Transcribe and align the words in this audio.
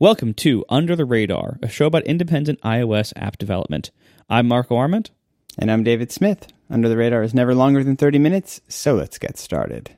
Welcome 0.00 0.34
to 0.34 0.64
Under 0.68 0.96
the 0.96 1.04
Radar, 1.04 1.60
a 1.62 1.68
show 1.68 1.86
about 1.86 2.02
independent 2.02 2.60
iOS 2.62 3.12
app 3.14 3.38
development. 3.38 3.92
I'm 4.28 4.48
Marco 4.48 4.74
Arment. 4.74 5.12
And 5.56 5.70
I'm 5.70 5.84
David 5.84 6.10
Smith. 6.10 6.48
Under 6.68 6.88
the 6.88 6.96
Radar 6.96 7.22
is 7.22 7.32
never 7.32 7.54
longer 7.54 7.84
than 7.84 7.96
30 7.96 8.18
minutes, 8.18 8.60
so 8.66 8.96
let's 8.96 9.18
get 9.18 9.38
started. 9.38 9.96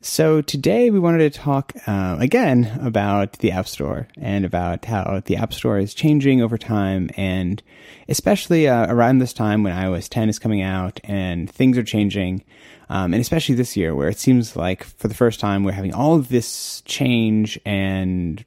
So 0.00 0.40
today 0.40 0.90
we 0.90 0.98
wanted 0.98 1.30
to 1.30 1.38
talk 1.38 1.74
uh, 1.86 2.16
again 2.18 2.78
about 2.80 3.34
the 3.34 3.50
App 3.50 3.68
Store 3.68 4.08
and 4.16 4.46
about 4.46 4.86
how 4.86 5.20
the 5.26 5.36
App 5.36 5.52
Store 5.52 5.78
is 5.78 5.92
changing 5.92 6.40
over 6.40 6.56
time, 6.56 7.10
and 7.18 7.62
especially 8.08 8.66
uh, 8.66 8.86
around 8.90 9.18
this 9.18 9.34
time 9.34 9.62
when 9.62 9.74
iOS 9.74 10.08
10 10.08 10.30
is 10.30 10.38
coming 10.38 10.62
out 10.62 11.00
and 11.04 11.50
things 11.50 11.76
are 11.76 11.84
changing, 11.84 12.42
um, 12.88 13.12
and 13.12 13.20
especially 13.20 13.56
this 13.56 13.76
year 13.76 13.94
where 13.94 14.08
it 14.08 14.18
seems 14.18 14.56
like 14.56 14.84
for 14.84 15.08
the 15.08 15.14
first 15.14 15.38
time 15.38 15.64
we're 15.64 15.72
having 15.72 15.92
all 15.92 16.14
of 16.14 16.30
this 16.30 16.80
change 16.86 17.60
and 17.66 18.42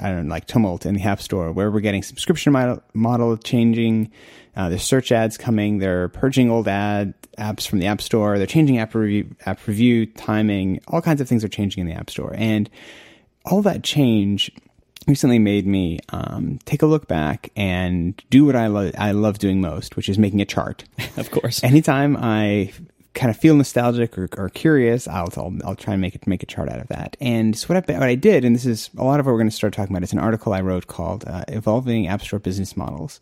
I 0.00 0.10
don't 0.10 0.26
know, 0.26 0.30
like 0.30 0.46
tumult 0.46 0.86
in 0.86 0.94
the 0.94 1.02
App 1.02 1.20
Store, 1.20 1.52
where 1.52 1.70
we're 1.70 1.80
getting 1.80 2.02
subscription 2.02 2.52
model, 2.52 2.82
model 2.94 3.36
changing. 3.36 4.10
Uh, 4.56 4.68
there's 4.68 4.82
search 4.82 5.12
ads 5.12 5.38
coming. 5.38 5.78
They're 5.78 6.08
purging 6.08 6.50
old 6.50 6.68
ad 6.68 7.14
apps 7.38 7.66
from 7.66 7.78
the 7.78 7.86
App 7.86 8.00
Store. 8.00 8.38
They're 8.38 8.46
changing 8.46 8.78
app 8.78 8.94
review, 8.94 9.34
app 9.46 9.66
review 9.66 10.06
timing. 10.06 10.80
All 10.88 11.00
kinds 11.00 11.20
of 11.20 11.28
things 11.28 11.44
are 11.44 11.48
changing 11.48 11.82
in 11.82 11.86
the 11.86 11.94
App 11.94 12.10
Store, 12.10 12.34
and 12.36 12.68
all 13.44 13.62
that 13.62 13.82
change 13.82 14.50
recently 15.06 15.38
made 15.38 15.66
me 15.66 15.98
um, 16.10 16.58
take 16.66 16.82
a 16.82 16.86
look 16.86 17.08
back 17.08 17.50
and 17.56 18.22
do 18.30 18.44
what 18.44 18.56
I 18.56 18.66
love. 18.66 18.92
I 18.98 19.12
love 19.12 19.38
doing 19.38 19.60
most, 19.60 19.96
which 19.96 20.08
is 20.08 20.18
making 20.18 20.40
a 20.40 20.44
chart. 20.44 20.84
Of 21.16 21.30
course. 21.30 21.64
Anytime 21.64 22.16
I 22.16 22.72
kind 23.14 23.30
of 23.30 23.36
feel 23.36 23.56
nostalgic 23.56 24.16
or, 24.16 24.28
or 24.36 24.48
curious, 24.48 25.08
I'll, 25.08 25.32
I'll, 25.36 25.52
I'll 25.64 25.76
try 25.76 25.94
and 25.94 26.00
make 26.00 26.14
it 26.14 26.26
make 26.26 26.42
a 26.42 26.46
chart 26.46 26.68
out 26.68 26.78
of 26.78 26.88
that. 26.88 27.16
And 27.20 27.56
so 27.56 27.66
what 27.68 27.90
I 27.90 27.98
what 27.98 28.08
I 28.08 28.14
did, 28.14 28.44
and 28.44 28.54
this 28.54 28.66
is 28.66 28.90
a 28.96 29.04
lot 29.04 29.20
of 29.20 29.26
what 29.26 29.32
we're 29.32 29.38
going 29.38 29.50
to 29.50 29.56
start 29.56 29.72
talking 29.72 29.94
about. 29.94 30.02
It's 30.02 30.12
an 30.12 30.18
article 30.18 30.52
I 30.52 30.60
wrote 30.60 30.86
called 30.86 31.24
uh, 31.26 31.44
"Evolving 31.48 32.06
App 32.06 32.22
Store 32.22 32.38
Business 32.38 32.76
Models," 32.76 33.20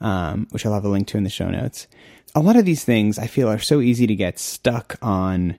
um, 0.00 0.46
which 0.50 0.64
I'll 0.64 0.74
have 0.74 0.84
a 0.84 0.88
link 0.88 1.06
to 1.08 1.18
in 1.18 1.24
the 1.24 1.30
show 1.30 1.48
notes. 1.48 1.86
A 2.34 2.40
lot 2.40 2.56
of 2.56 2.64
these 2.64 2.84
things 2.84 3.18
I 3.18 3.26
feel 3.26 3.48
are 3.48 3.58
so 3.58 3.80
easy 3.80 4.06
to 4.06 4.14
get 4.14 4.38
stuck 4.38 4.96
on 5.00 5.58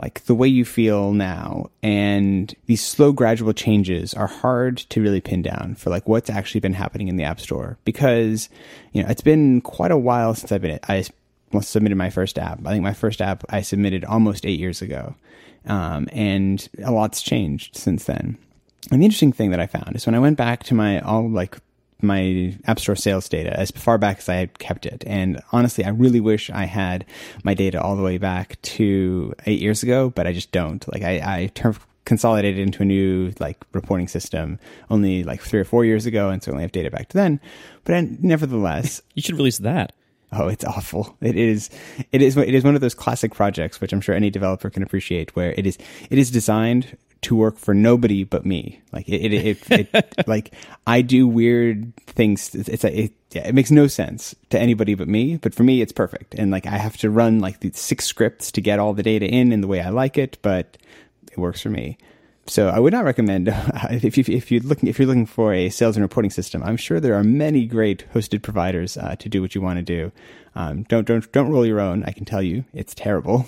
like 0.00 0.24
the 0.24 0.34
way 0.34 0.48
you 0.48 0.64
feel 0.64 1.12
now 1.12 1.70
and 1.82 2.54
these 2.66 2.84
slow 2.84 3.12
gradual 3.12 3.52
changes 3.52 4.12
are 4.14 4.26
hard 4.26 4.76
to 4.76 5.00
really 5.00 5.20
pin 5.20 5.42
down 5.42 5.76
for 5.76 5.90
like 5.90 6.08
what's 6.08 6.30
actually 6.30 6.60
been 6.60 6.72
happening 6.72 7.08
in 7.08 7.16
the 7.16 7.22
app 7.24 7.40
store 7.40 7.78
because 7.84 8.48
you 8.92 9.02
know 9.02 9.08
it's 9.08 9.20
been 9.20 9.60
quite 9.60 9.92
a 9.92 9.96
while 9.96 10.34
since 10.34 10.50
i've 10.50 10.62
been 10.62 10.80
i 10.88 11.04
submitted 11.62 11.96
my 11.96 12.10
first 12.10 12.38
app. 12.38 12.60
I 12.66 12.70
think 12.70 12.82
my 12.82 12.92
first 12.92 13.20
app 13.20 13.44
I 13.48 13.62
submitted 13.62 14.04
almost 14.04 14.46
eight 14.46 14.60
years 14.60 14.82
ago. 14.82 15.14
Um, 15.66 16.08
and 16.12 16.68
a 16.82 16.92
lot's 16.92 17.22
changed 17.22 17.76
since 17.76 18.04
then. 18.04 18.36
And 18.90 19.00
the 19.00 19.06
interesting 19.06 19.32
thing 19.32 19.50
that 19.50 19.60
I 19.60 19.66
found 19.66 19.96
is 19.96 20.04
when 20.04 20.14
I 20.14 20.18
went 20.18 20.36
back 20.36 20.62
to 20.64 20.74
my 20.74 21.00
all 21.00 21.28
like 21.28 21.56
my 22.02 22.54
App 22.66 22.78
Store 22.78 22.96
sales 22.96 23.28
data 23.28 23.58
as 23.58 23.70
far 23.70 23.98
back 23.98 24.18
as 24.18 24.28
I 24.28 24.34
had 24.34 24.58
kept 24.58 24.86
it. 24.86 25.02
And 25.06 25.40
honestly, 25.52 25.84
I 25.84 25.88
really 25.88 26.20
wish 26.20 26.50
I 26.50 26.66
had 26.66 27.04
my 27.42 27.54
data 27.54 27.80
all 27.80 27.96
the 27.96 28.02
way 28.02 28.18
back 28.18 28.60
to 28.62 29.34
eight 29.46 29.60
years 29.60 29.82
ago, 29.82 30.10
but 30.10 30.26
I 30.26 30.32
just 30.32 30.52
don't. 30.52 30.86
Like 30.92 31.02
I, 31.02 31.18
I 31.18 31.50
consolidated 32.04 32.60
into 32.60 32.82
a 32.82 32.86
new 32.86 33.32
like 33.40 33.64
reporting 33.72 34.08
system 34.08 34.58
only 34.90 35.24
like 35.24 35.40
three 35.40 35.60
or 35.60 35.64
four 35.64 35.84
years 35.84 36.06
ago 36.06 36.28
and 36.28 36.42
certainly 36.42 36.62
have 36.62 36.72
data 36.72 36.90
back 36.90 37.08
to 37.08 37.16
then. 37.16 37.40
But 37.84 37.94
I, 37.94 38.08
nevertheless, 38.20 39.00
you 39.14 39.22
should 39.22 39.36
release 39.36 39.58
that. 39.58 39.92
Oh, 40.36 40.48
it's 40.48 40.64
awful. 40.64 41.16
It 41.20 41.36
is. 41.36 41.70
It 42.12 42.22
is. 42.22 42.36
It 42.36 42.54
is 42.54 42.64
one 42.64 42.74
of 42.74 42.80
those 42.80 42.94
classic 42.94 43.34
projects, 43.34 43.80
which 43.80 43.92
I'm 43.92 44.00
sure 44.00 44.14
any 44.14 44.30
developer 44.30 44.70
can 44.70 44.82
appreciate, 44.82 45.34
where 45.36 45.52
it 45.52 45.66
is. 45.66 45.78
It 46.10 46.18
is 46.18 46.30
designed 46.30 46.96
to 47.22 47.36
work 47.36 47.56
for 47.56 47.72
nobody 47.72 48.24
but 48.24 48.44
me. 48.44 48.80
Like 48.92 49.08
it. 49.08 49.32
It. 49.32 49.58
it, 49.70 49.88
it 49.94 50.14
like 50.26 50.52
I 50.86 51.02
do 51.02 51.28
weird 51.28 51.94
things. 52.06 52.54
It's. 52.54 52.68
it's 52.68 52.84
a, 52.84 53.00
it, 53.04 53.12
yeah, 53.32 53.48
it 53.48 53.54
makes 53.54 53.72
no 53.72 53.88
sense 53.88 54.34
to 54.50 54.58
anybody 54.60 54.94
but 54.94 55.08
me. 55.08 55.36
But 55.36 55.54
for 55.54 55.64
me, 55.64 55.80
it's 55.80 55.92
perfect. 55.92 56.34
And 56.34 56.50
like 56.52 56.66
I 56.66 56.76
have 56.76 56.96
to 56.98 57.10
run 57.10 57.40
like 57.40 57.58
six 57.72 58.04
scripts 58.04 58.52
to 58.52 58.60
get 58.60 58.78
all 58.78 58.94
the 58.94 59.02
data 59.02 59.26
in 59.26 59.52
in 59.52 59.60
the 59.60 59.66
way 59.66 59.80
I 59.80 59.88
like 59.90 60.16
it, 60.16 60.38
but 60.40 60.78
it 61.32 61.38
works 61.38 61.60
for 61.60 61.70
me. 61.70 61.98
So 62.46 62.68
I 62.68 62.78
would 62.78 62.92
not 62.92 63.04
recommend 63.04 63.48
if 63.90 64.18
you 64.18 64.24
if 64.28 64.50
you're 64.50 64.62
looking 64.62 64.88
if 64.88 64.98
you're 64.98 65.08
looking 65.08 65.26
for 65.26 65.54
a 65.54 65.70
sales 65.70 65.96
and 65.96 66.02
reporting 66.02 66.30
system. 66.30 66.62
I'm 66.62 66.76
sure 66.76 67.00
there 67.00 67.14
are 67.14 67.24
many 67.24 67.66
great 67.66 68.04
hosted 68.12 68.42
providers 68.42 68.96
uh, 68.96 69.16
to 69.16 69.28
do 69.28 69.40
what 69.40 69.54
you 69.54 69.60
want 69.60 69.78
to 69.78 69.82
do. 69.82 70.12
Um, 70.54 70.82
don't 70.84 71.06
don't 71.06 71.30
don't 71.32 71.50
roll 71.50 71.64
your 71.64 71.80
own. 71.80 72.04
I 72.04 72.12
can 72.12 72.24
tell 72.24 72.42
you 72.42 72.64
it's 72.72 72.94
terrible. 72.94 73.46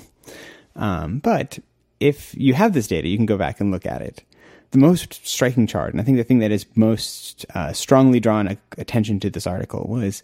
Um, 0.74 1.18
but 1.18 1.58
if 2.00 2.34
you 2.34 2.54
have 2.54 2.72
this 2.72 2.86
data, 2.86 3.08
you 3.08 3.16
can 3.16 3.26
go 3.26 3.38
back 3.38 3.60
and 3.60 3.70
look 3.70 3.86
at 3.86 4.02
it. 4.02 4.22
The 4.72 4.78
most 4.78 5.26
striking 5.26 5.66
chart, 5.66 5.92
and 5.92 6.00
I 6.00 6.04
think 6.04 6.16
the 6.18 6.24
thing 6.24 6.40
that 6.40 6.50
is 6.50 6.66
most 6.74 7.46
uh, 7.54 7.72
strongly 7.72 8.20
drawn 8.20 8.58
attention 8.76 9.20
to 9.20 9.30
this 9.30 9.46
article 9.46 9.86
was 9.88 10.22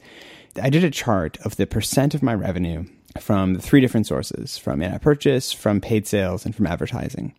I 0.60 0.68
did 0.68 0.84
a 0.84 0.90
chart 0.90 1.38
of 1.44 1.56
the 1.56 1.66
percent 1.66 2.14
of 2.14 2.22
my 2.22 2.34
revenue 2.34 2.84
from 3.20 3.58
three 3.58 3.80
different 3.80 4.06
sources: 4.06 4.58
from 4.58 4.82
in-app 4.82 5.02
purchase, 5.02 5.52
from 5.52 5.80
paid 5.80 6.06
sales, 6.06 6.44
and 6.44 6.54
from 6.56 6.66
advertising. 6.66 7.34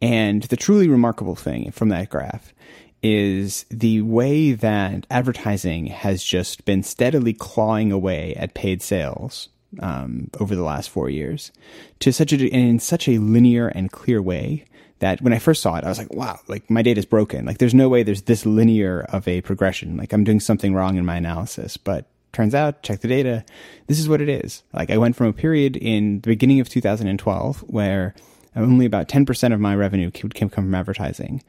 And 0.00 0.44
the 0.44 0.56
truly 0.56 0.88
remarkable 0.88 1.34
thing 1.34 1.70
from 1.72 1.88
that 1.88 2.08
graph 2.08 2.52
is 3.02 3.64
the 3.70 4.02
way 4.02 4.52
that 4.52 5.06
advertising 5.10 5.86
has 5.86 6.22
just 6.22 6.64
been 6.64 6.82
steadily 6.82 7.32
clawing 7.32 7.92
away 7.92 8.34
at 8.34 8.54
paid 8.54 8.82
sales 8.82 9.48
um, 9.80 10.30
over 10.40 10.56
the 10.56 10.62
last 10.62 10.90
four 10.90 11.10
years 11.10 11.52
to 12.00 12.12
such 12.12 12.32
a 12.32 12.46
in 12.46 12.78
such 12.78 13.08
a 13.08 13.18
linear 13.18 13.68
and 13.68 13.92
clear 13.92 14.20
way 14.20 14.64
that 15.00 15.20
when 15.22 15.32
I 15.32 15.38
first 15.38 15.62
saw 15.62 15.76
it, 15.76 15.84
I 15.84 15.88
was 15.88 15.98
like, 15.98 16.12
wow, 16.12 16.40
like 16.48 16.68
my 16.68 16.82
data 16.82 16.98
is 16.98 17.06
broken. 17.06 17.44
Like 17.44 17.58
there's 17.58 17.74
no 17.74 17.88
way 17.88 18.02
there's 18.02 18.22
this 18.22 18.44
linear 18.44 19.02
of 19.10 19.28
a 19.28 19.40
progression. 19.42 19.96
Like 19.96 20.12
I'm 20.12 20.24
doing 20.24 20.40
something 20.40 20.74
wrong 20.74 20.96
in 20.96 21.04
my 21.04 21.16
analysis. 21.16 21.76
But 21.76 22.06
turns 22.32 22.54
out, 22.54 22.82
check 22.82 23.00
the 23.00 23.08
data, 23.08 23.44
this 23.86 24.00
is 24.00 24.08
what 24.08 24.20
it 24.20 24.28
is. 24.28 24.62
Like 24.72 24.90
I 24.90 24.98
went 24.98 25.14
from 25.14 25.28
a 25.28 25.32
period 25.32 25.76
in 25.76 26.20
the 26.20 26.30
beginning 26.30 26.58
of 26.60 26.68
2012 26.68 27.60
where 27.68 28.14
only 28.58 28.86
about 28.86 29.08
10% 29.08 29.52
of 29.52 29.60
my 29.60 29.74
revenue 29.74 30.10
came, 30.10 30.30
come 30.30 30.48
from 30.48 30.74
advertising. 30.74 31.42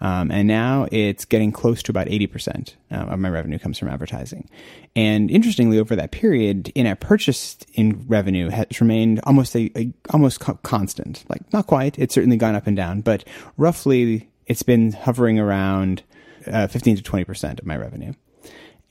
Um, 0.00 0.30
and 0.30 0.46
now 0.46 0.86
it's 0.92 1.24
getting 1.24 1.52
close 1.52 1.82
to 1.84 1.90
about 1.90 2.06
80% 2.08 2.74
uh, 2.90 2.94
of 2.96 3.18
my 3.18 3.30
revenue 3.30 3.58
comes 3.58 3.78
from 3.78 3.88
advertising. 3.88 4.48
And 4.94 5.30
interestingly, 5.30 5.78
over 5.78 5.96
that 5.96 6.10
period, 6.10 6.70
in-app 6.74 7.00
purchase 7.00 7.56
in 7.72 8.04
revenue 8.06 8.50
has 8.50 8.80
remained 8.80 9.20
almost 9.24 9.56
a, 9.56 9.70
a 9.76 9.92
almost 10.10 10.40
co- 10.40 10.58
constant. 10.62 11.24
Like 11.28 11.50
not 11.52 11.66
quite, 11.66 11.98
it's 11.98 12.14
certainly 12.14 12.36
gone 12.36 12.54
up 12.54 12.66
and 12.66 12.76
down, 12.76 13.00
but 13.00 13.24
roughly 13.56 14.28
it's 14.46 14.62
been 14.62 14.92
hovering 14.92 15.38
around 15.38 16.02
uh, 16.46 16.66
15 16.66 16.96
to 16.96 17.02
20% 17.02 17.58
of 17.58 17.66
my 17.66 17.76
revenue. 17.76 18.12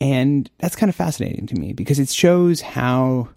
And 0.01 0.49
that's 0.57 0.75
kind 0.75 0.89
of 0.89 0.95
fascinating 0.95 1.47
to 1.47 1.55
me 1.55 1.73
because 1.73 1.99
it 1.99 2.09
shows 2.09 2.61
how, 2.61 3.29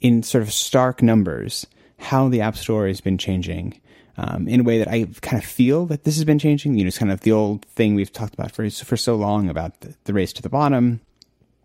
in 0.00 0.22
sort 0.22 0.42
of 0.42 0.52
stark 0.52 1.02
numbers, 1.02 1.66
how 1.98 2.28
the 2.28 2.40
App 2.40 2.56
Store 2.56 2.86
has 2.86 3.00
been 3.00 3.18
changing 3.18 3.80
um, 4.16 4.48
in 4.48 4.60
a 4.60 4.62
way 4.62 4.78
that 4.78 4.88
I 4.88 5.06
kind 5.22 5.42
of 5.42 5.48
feel 5.48 5.86
that 5.86 6.04
this 6.04 6.16
has 6.16 6.24
been 6.24 6.38
changing. 6.38 6.76
You 6.76 6.84
know, 6.84 6.88
it's 6.88 6.98
kind 6.98 7.12
of 7.12 7.20
the 7.20 7.32
old 7.32 7.64
thing 7.66 7.94
we've 7.94 8.12
talked 8.12 8.34
about 8.34 8.52
for 8.52 8.68
for 8.70 8.96
so 8.96 9.16
long 9.16 9.48
about 9.48 9.80
the, 9.80 9.94
the 10.04 10.12
race 10.12 10.32
to 10.34 10.42
the 10.42 10.48
bottom, 10.48 11.00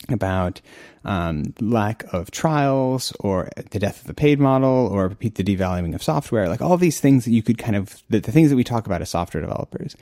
about 0.07 0.61
um, 1.05 1.53
lack 1.59 2.03
of 2.13 2.31
trials 2.31 3.13
or 3.19 3.49
the 3.71 3.79
death 3.79 4.01
of 4.01 4.07
the 4.07 4.13
paid 4.13 4.39
model 4.39 4.87
or 4.87 5.09
the 5.19 5.29
devaluing 5.29 5.95
of 5.95 6.03
software, 6.03 6.49
like 6.49 6.61
all 6.61 6.77
these 6.77 6.99
things 6.99 7.25
that 7.25 7.31
you 7.31 7.41
could 7.41 7.57
kind 7.57 7.75
of, 7.75 8.01
the, 8.09 8.19
the 8.19 8.31
things 8.31 8.49
that 8.49 8.55
we 8.55 8.63
talk 8.63 8.85
about 8.85 9.01
as 9.01 9.09
software 9.09 9.41
developers. 9.41 9.95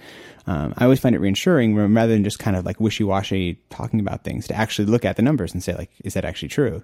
Um, 0.48 0.74
I 0.78 0.86
always 0.86 1.00
find 1.00 1.16
it 1.16 1.20
reassuring 1.20 1.76
rather 1.76 2.14
than 2.14 2.24
just 2.24 2.40
kind 2.40 2.56
of 2.56 2.66
like 2.66 2.80
wishy 2.80 3.04
washy 3.04 3.60
talking 3.70 4.00
about 4.00 4.24
things 4.24 4.48
to 4.48 4.56
actually 4.56 4.86
look 4.86 5.06
at 5.06 5.18
the 5.18 5.22
numbers 5.22 5.54
and 5.54 5.64
say, 5.64 5.76
like, 5.76 5.92
is 6.04 6.14
that 6.14 6.26
actually 6.26 6.50
true? 6.50 6.84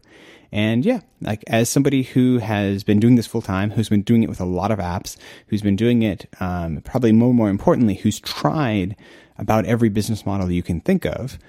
And 0.52 0.86
yeah, 0.86 1.00
like 1.22 1.44
as 1.48 1.70
somebody 1.70 2.04
who 2.04 2.38
has 2.38 2.84
been 2.84 3.00
doing 3.00 3.16
this 3.16 3.26
full 3.26 3.42
time, 3.42 3.72
who's 3.72 3.90
been 3.90 4.04
doing 4.04 4.22
it 4.22 4.30
with 4.30 4.42
a 4.42 4.46
lot 4.46 4.72
of 4.72 4.80
apps, 4.80 5.18
who's 5.48 5.62
been 5.62 5.76
doing 5.76 6.04
it, 6.04 6.28
um, 6.40 6.82
probably 6.82 7.12
more, 7.12 7.34
more 7.34 7.50
importantly, 7.50 7.96
who's 7.96 8.20
tried 8.20 8.96
about 9.38 9.66
every 9.66 9.90
business 9.90 10.26
model 10.26 10.52
you 10.52 10.62
can 10.62 10.80
think 10.80 11.06
of, 11.06 11.40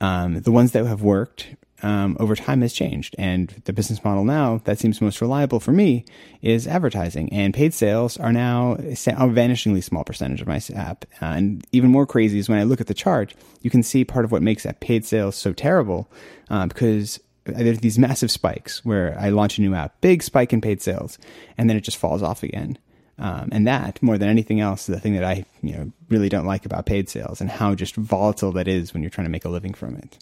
um, 0.00 0.40
the 0.40 0.52
ones 0.52 0.72
that 0.72 0.86
have 0.86 1.02
worked 1.02 1.48
um, 1.82 2.16
over 2.20 2.36
time 2.36 2.60
has 2.62 2.72
changed. 2.72 3.14
And 3.18 3.48
the 3.64 3.72
business 3.72 4.04
model 4.04 4.24
now 4.24 4.60
that 4.64 4.78
seems 4.78 5.00
most 5.00 5.20
reliable 5.20 5.60
for 5.60 5.72
me 5.72 6.04
is 6.42 6.66
advertising. 6.66 7.32
And 7.32 7.54
paid 7.54 7.74
sales 7.74 8.16
are 8.16 8.32
now 8.32 8.72
a 8.74 8.94
vanishingly 8.94 9.82
small 9.82 10.04
percentage 10.04 10.40
of 10.40 10.48
my 10.48 10.60
app. 10.74 11.04
Uh, 11.20 11.26
and 11.26 11.66
even 11.72 11.90
more 11.90 12.06
crazy 12.06 12.38
is 12.38 12.48
when 12.48 12.58
I 12.58 12.64
look 12.64 12.80
at 12.80 12.86
the 12.86 12.94
chart, 12.94 13.34
you 13.62 13.70
can 13.70 13.82
see 13.82 14.04
part 14.04 14.24
of 14.24 14.32
what 14.32 14.42
makes 14.42 14.64
that 14.64 14.80
paid 14.80 15.04
sales 15.04 15.36
so 15.36 15.52
terrible 15.52 16.10
uh, 16.50 16.66
because 16.66 17.20
there's 17.44 17.80
these 17.80 17.98
massive 17.98 18.30
spikes 18.30 18.84
where 18.84 19.16
I 19.18 19.30
launch 19.30 19.58
a 19.58 19.62
new 19.62 19.74
app, 19.74 20.00
big 20.00 20.22
spike 20.22 20.52
in 20.52 20.60
paid 20.60 20.82
sales, 20.82 21.18
and 21.56 21.68
then 21.68 21.76
it 21.76 21.82
just 21.82 21.96
falls 21.96 22.22
off 22.22 22.42
again. 22.42 22.78
Um, 23.20 23.50
and 23.52 23.66
that, 23.66 24.02
more 24.02 24.18
than 24.18 24.28
anything 24.28 24.60
else, 24.60 24.88
is 24.88 24.94
the 24.94 25.00
thing 25.00 25.14
that 25.14 25.24
I 25.24 25.44
you 25.62 25.72
know 25.72 25.92
really 26.08 26.28
don't 26.28 26.46
like 26.46 26.66
about 26.66 26.86
paid 26.86 27.08
sales 27.08 27.40
and 27.40 27.50
how 27.50 27.74
just 27.74 27.94
volatile 27.94 28.50
that 28.52 28.66
is 28.66 28.92
when 28.92 29.02
you're 29.02 29.10
trying 29.10 29.26
to 29.26 29.30
make 29.30 29.44
a 29.44 29.50
living 29.50 29.74
from 29.74 29.94
it. 29.96 30.18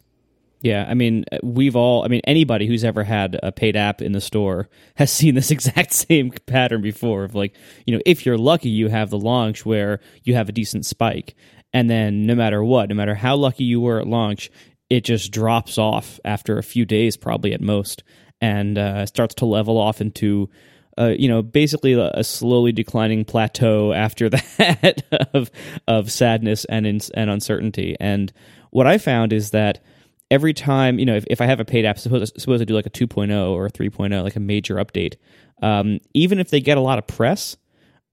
Yeah, 0.61 0.87
I 0.89 0.95
mean, 0.95 1.25
we've 1.43 1.77
all, 1.77 2.05
I 2.05 2.09
mean, 2.09 2.21
anybody 2.25 2.67
who's 2.67 2.83
ever 2.83 3.05
had 3.05 3.39
a 3.43 3.53
paid 3.53 3.77
app 3.77 4.03
in 4.03 4.11
the 4.11 4.21
store 4.21 4.69
has 4.97 5.13
seen 5.19 5.35
this 5.35 5.51
exact 5.51 5.93
same 5.93 6.33
pattern 6.47 6.83
before 6.83 7.25
of 7.25 7.35
like, 7.35 7.55
you 7.87 7.95
know, 7.95 8.03
if 8.05 8.27
you're 8.27 8.39
lucky, 8.39 8.69
you 8.69 8.89
have 8.89 9.11
the 9.11 9.19
launch 9.19 9.65
where 9.65 10.01
you 10.25 10.35
have 10.35 10.49
a 10.49 10.53
decent 10.53 10.85
spike. 10.85 11.37
and 11.73 11.89
then 11.89 12.27
no 12.27 12.35
matter 12.35 12.65
what, 12.65 12.89
no 12.89 12.95
matter 12.95 13.15
how 13.15 13.37
lucky 13.37 13.63
you 13.63 13.81
were 13.81 14.01
at 14.01 14.07
launch, 14.07 14.51
it 14.91 15.05
just 15.05 15.31
drops 15.31 15.79
off 15.79 16.19
after 16.25 16.59
a 16.59 16.63
few 16.63 16.85
days, 16.85 17.17
probably 17.17 17.53
at 17.53 17.61
most, 17.61 18.03
and 18.41 18.79
uh, 18.79 19.07
starts 19.07 19.37
to 19.37 19.47
level 19.47 19.79
off 19.79 20.01
into. 20.01 20.51
Uh, 20.99 21.15
you 21.19 21.29
know, 21.29 21.43
basically 21.43 21.93
a, 21.93 22.11
a, 22.15 22.25
slowly 22.25 22.73
declining 22.73 23.25
plateau 23.25 23.93
after 24.07 24.29
that 24.29 25.03
of 25.33 25.51
of 25.87 26.11
sadness 26.11 26.65
and 26.65 26.87
and 26.87 27.31
uncertainty. 27.31 27.97
And 28.01 28.33
what 28.71 28.87
I 28.87 28.99
found 28.99 29.33
is 29.33 29.51
that 29.51 29.83
every 30.31 30.53
time, 30.53 30.99
you 30.99 31.07
know, 31.07 31.17
if, 31.17 31.25
if 31.29 31.41
I 31.41 31.47
have 31.47 31.61
a 31.61 31.65
paid 31.65 31.85
app, 31.85 31.99
suppose, 31.99 32.33
suppose 32.37 32.61
I 32.61 32.65
do 32.65 32.75
like 32.75 32.87
a 32.87 32.91
2.0 32.91 33.51
or 33.51 33.67
a 33.67 33.71
3.0, 33.71 34.23
like 34.23 34.37
a 34.37 34.41
major 34.41 34.77
update, 34.77 35.15
um, 35.63 36.01
even 36.15 36.39
if 36.39 36.51
they 36.51 36.61
get 36.61 36.79
a 36.79 36.83
lot 36.83 36.99
of 36.99 37.07
press, 37.07 37.57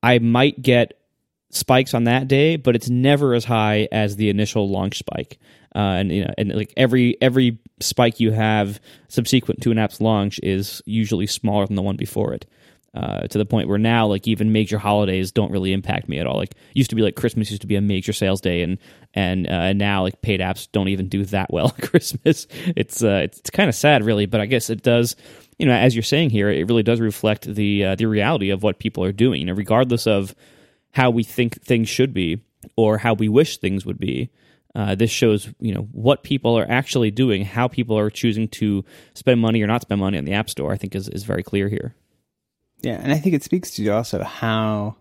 I 0.01 0.19
might 0.19 0.61
get 0.61 0.93
spikes 1.49 1.93
on 1.93 2.05
that 2.05 2.27
day, 2.27 2.57
but 2.57 2.75
it's 2.75 2.89
never 2.89 3.33
as 3.33 3.45
high 3.45 3.87
as 3.91 4.15
the 4.15 4.29
initial 4.29 4.69
launch 4.69 4.99
spike. 4.99 5.39
Uh, 5.75 5.97
and 5.99 6.11
you 6.11 6.23
know, 6.23 6.33
and 6.37 6.53
like 6.53 6.73
every 6.77 7.17
every 7.21 7.59
spike 7.81 8.19
you 8.19 8.31
have 8.31 8.79
subsequent 9.09 9.61
to 9.61 9.71
an 9.71 9.77
app's 9.77 9.99
launch 9.99 10.39
is 10.41 10.81
usually 10.85 11.27
smaller 11.27 11.65
than 11.65 11.75
the 11.75 11.81
one 11.81 11.97
before 11.97 12.33
it. 12.33 12.45
Uh, 12.95 13.27
to 13.27 13.37
the 13.37 13.45
point 13.45 13.67
where 13.67 13.77
now, 13.77 14.07
like 14.07 14.25
even 14.25 14.53
major 14.53 14.77
holidays 14.77 15.29
don't 15.29 15.51
really 15.51 15.73
impact 15.73 16.07
me 16.07 16.17
at 16.17 16.25
all. 16.25 16.37
Like 16.37 16.55
used 16.73 16.89
to 16.91 16.95
be 16.95 17.01
like 17.01 17.15
Christmas 17.15 17.49
used 17.49 17.61
to 17.61 17.67
be 17.67 17.75
a 17.75 17.81
major 17.81 18.13
sales 18.13 18.39
day, 18.39 18.61
and 18.61 18.77
and 19.13 19.47
uh, 19.47 19.73
now 19.73 20.03
like 20.03 20.21
paid 20.21 20.39
apps 20.39 20.69
don't 20.71 20.87
even 20.87 21.09
do 21.09 21.25
that 21.25 21.51
well 21.51 21.71
Christmas. 21.81 22.47
It's 22.77 23.03
uh, 23.03 23.21
it's, 23.25 23.39
it's 23.39 23.49
kind 23.49 23.67
of 23.67 23.75
sad, 23.75 24.05
really, 24.05 24.27
but 24.27 24.39
I 24.39 24.45
guess 24.45 24.69
it 24.69 24.81
does. 24.81 25.17
You 25.59 25.65
know, 25.65 25.73
as 25.73 25.93
you're 25.93 26.03
saying 26.03 26.29
here, 26.29 26.49
it 26.49 26.69
really 26.69 26.83
does 26.83 27.01
reflect 27.01 27.43
the 27.53 27.83
uh, 27.83 27.95
the 27.95 28.05
reality 28.05 28.49
of 28.49 28.63
what 28.63 28.79
people 28.79 29.03
are 29.03 29.11
doing. 29.11 29.41
You 29.41 29.47
know, 29.47 29.53
regardless 29.53 30.07
of 30.07 30.33
how 30.91 31.09
we 31.09 31.23
think 31.23 31.61
things 31.61 31.89
should 31.89 32.13
be 32.13 32.39
or 32.77 32.97
how 32.97 33.13
we 33.13 33.27
wish 33.27 33.57
things 33.57 33.85
would 33.85 33.99
be. 33.99 34.29
Uh, 34.73 34.95
this 34.95 35.11
shows 35.11 35.49
you 35.59 35.73
know 35.73 35.87
what 35.91 36.23
people 36.23 36.57
are 36.57 36.69
actually 36.69 37.11
doing, 37.11 37.43
how 37.43 37.67
people 37.67 37.97
are 37.97 38.09
choosing 38.09 38.47
to 38.47 38.85
spend 39.13 39.41
money 39.41 39.61
or 39.61 39.67
not 39.67 39.81
spend 39.81 39.99
money 39.99 40.17
on 40.17 40.23
the 40.23 40.33
App 40.33 40.49
Store. 40.49 40.71
I 40.71 40.77
think 40.77 40.95
is 40.95 41.09
is 41.09 41.25
very 41.25 41.43
clear 41.43 41.67
here. 41.67 41.93
Yeah, 42.85 42.99
and 43.01 43.11
I 43.11 43.17
think 43.17 43.33
it 43.33 43.43
speaks 43.43 43.71
to 43.71 43.89
also 43.89 44.23
how 44.23 44.97